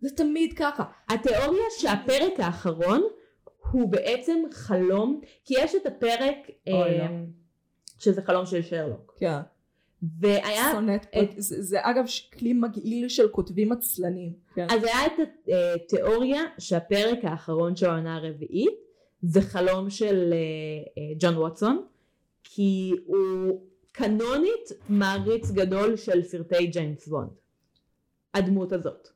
[0.00, 0.84] זה תמיד ככה.
[1.08, 3.02] התיאוריה שהפרק האחרון
[3.72, 6.36] הוא בעצם חלום, כי יש את הפרק
[6.70, 7.04] אוי, לא.
[7.04, 7.26] אמ,
[7.98, 9.38] שזה חלום של שרלוק, כן.
[10.20, 12.04] והיה, שונאת, את- זה זה אגב
[12.38, 14.32] כלי מגעיל של כותבים עצלנים.
[14.54, 14.66] כן.
[14.70, 15.12] אז היה את
[15.74, 18.74] התיאוריה שהפרק האחרון של העונה הרביעית
[19.22, 20.38] זה חלום של אה,
[20.98, 21.84] אה, ג'ון ווטסון,
[22.44, 23.60] כי הוא
[23.92, 27.30] קנונית מעריץ גדול של סרטי ג'יימס בונד.
[28.34, 29.08] הדמות הזאת.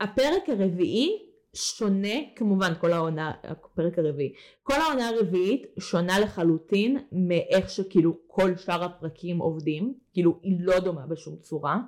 [0.00, 4.32] והפרק הרביעי שונה, כמובן כל העונה, הפרק הרביעי,
[4.62, 11.06] כל העונה הרביעית שונה לחלוטין מאיך שכאילו כל שאר הפרקים עובדים, כאילו היא לא דומה
[11.06, 11.80] בשום צורה.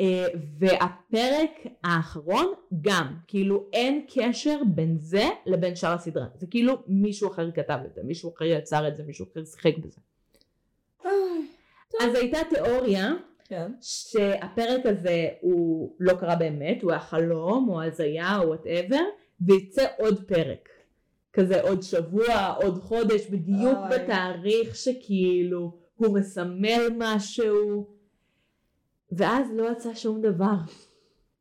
[0.00, 0.26] אה,
[0.58, 1.50] והפרק
[1.84, 7.78] האחרון גם, כאילו אין קשר בין זה לבין שאר הסדרה, זה כאילו מישהו אחר כתב
[7.86, 10.00] את זה, מישהו אחר יצר את זה, מישהו אחר שיחק בזה.
[12.00, 13.12] אז הייתה תיאוריה
[13.44, 13.72] כן.
[13.80, 19.04] שהפרק הזה הוא לא קרה באמת, הוא היה חלום או הזיה או וואטאבר,
[19.40, 20.68] ויצא עוד פרק.
[21.32, 23.78] כזה עוד שבוע, עוד חודש, בדיוק.
[23.90, 27.86] בתאריך שכאילו הוא מסמל משהו,
[29.12, 30.56] ואז לא יצא שום דבר.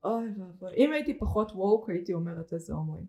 [0.04, 0.74] אוי ואבוי.
[0.78, 3.06] אם הייתי פחות ווק הייתי אומרת איזה הומואים.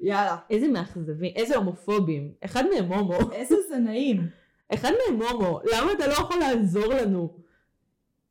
[0.00, 0.36] יאללה.
[0.50, 2.32] איזה מאכזבים, איזה הומופובים.
[2.44, 4.28] אחד מהם הומו, איזה זה נעים.
[4.74, 7.36] אחד מהם הומו, למה אתה לא יכול לעזור לנו?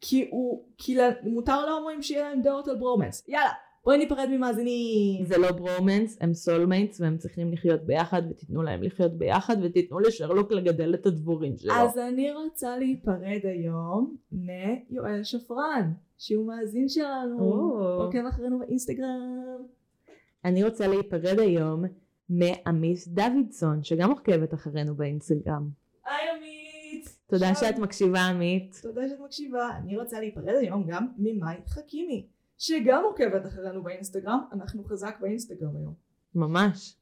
[0.01, 3.23] כי הוא, כי מותר להומואים שיהיה להם דעות על ברומנס.
[3.27, 3.53] יאללה.
[3.83, 5.25] בואי ניפרד ממאזינים.
[5.25, 10.51] זה לא ברומנס, הם soulmates והם צריכים לחיות ביחד ותיתנו להם לחיות ביחד ותיתנו לשרלוק
[10.51, 11.73] לגדל את הדבורים שלו.
[11.73, 17.43] אז אני רוצה להיפרד היום מיואל שפרן, שהוא מאזין שלנו.
[18.03, 19.63] עוקב אחרינו באינסטגרם.
[20.45, 21.83] אני רוצה להיפרד היום
[22.29, 25.69] מעמיס דוידסון שגם עוקבת אחרינו באינסטגרם.
[26.05, 27.17] היי עמית.
[27.27, 27.55] תודה.
[27.55, 28.79] שאת מקשיבה עמית.
[28.81, 29.69] תודה שאת מקשיבה.
[29.77, 32.25] אני רוצה להיפרד היום גם ממאי חכימי,
[32.59, 34.39] שגם עוקבת אחרינו באינסטגרם.
[34.51, 35.93] אנחנו חזק באינסטגרם היום.
[36.35, 36.95] ממש.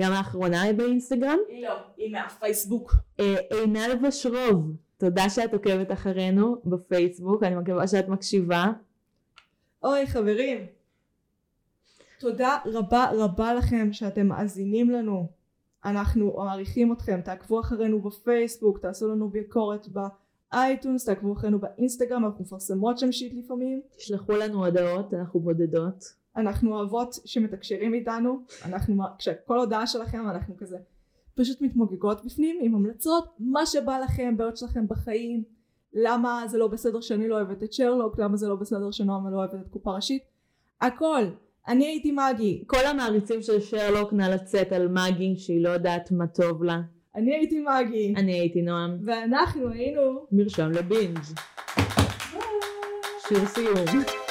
[0.00, 1.38] גם האחרונה היא באינסטגרם.
[1.48, 2.94] היא לא, היא מהפייסבוק.
[3.20, 8.66] אה, עינל ושרוב, תודה שאת עוקבת אחרינו בפייסבוק, אני מקווה שאת מקשיבה.
[9.82, 10.66] אוי חברים,
[12.18, 15.28] תודה רבה רבה לכם שאתם מאזינים לנו.
[15.84, 19.88] אנחנו מעריכים אתכם, תעקבו אחרינו בפייסבוק, תעשו לנו ביקורת
[20.52, 23.80] באייטונס, תעקבו אחרינו באינסטגרם, אנחנו מפרסמות שם שיט לפעמים.
[23.96, 26.04] תשלחו לנו הודעות, אנחנו בודדות.
[26.36, 30.78] אנחנו אוהבות שמתקשרים איתנו, אנחנו, כשכל הודעה שלכם אנחנו כזה
[31.34, 35.44] פשוט מתמוגגות בפנים עם המלצות, מה שבא לכם, בעיות שלכם בחיים,
[35.92, 39.36] למה זה לא בסדר שאני לא אוהבת את שרלוק, למה זה לא בסדר שנועם לא
[39.36, 40.22] אוהבת את קופה ראשית,
[40.80, 41.24] הכל.
[41.68, 46.26] אני הייתי מגי, כל המעריצים של שרלוק נא לצאת על מגי שהיא לא יודעת מה
[46.26, 46.80] טוב לה.
[47.16, 48.96] אני הייתי מגי, אני הייתי נועם.
[49.04, 51.18] ואנחנו היינו מרשם לבינג'.
[53.28, 54.23] שיר סיום.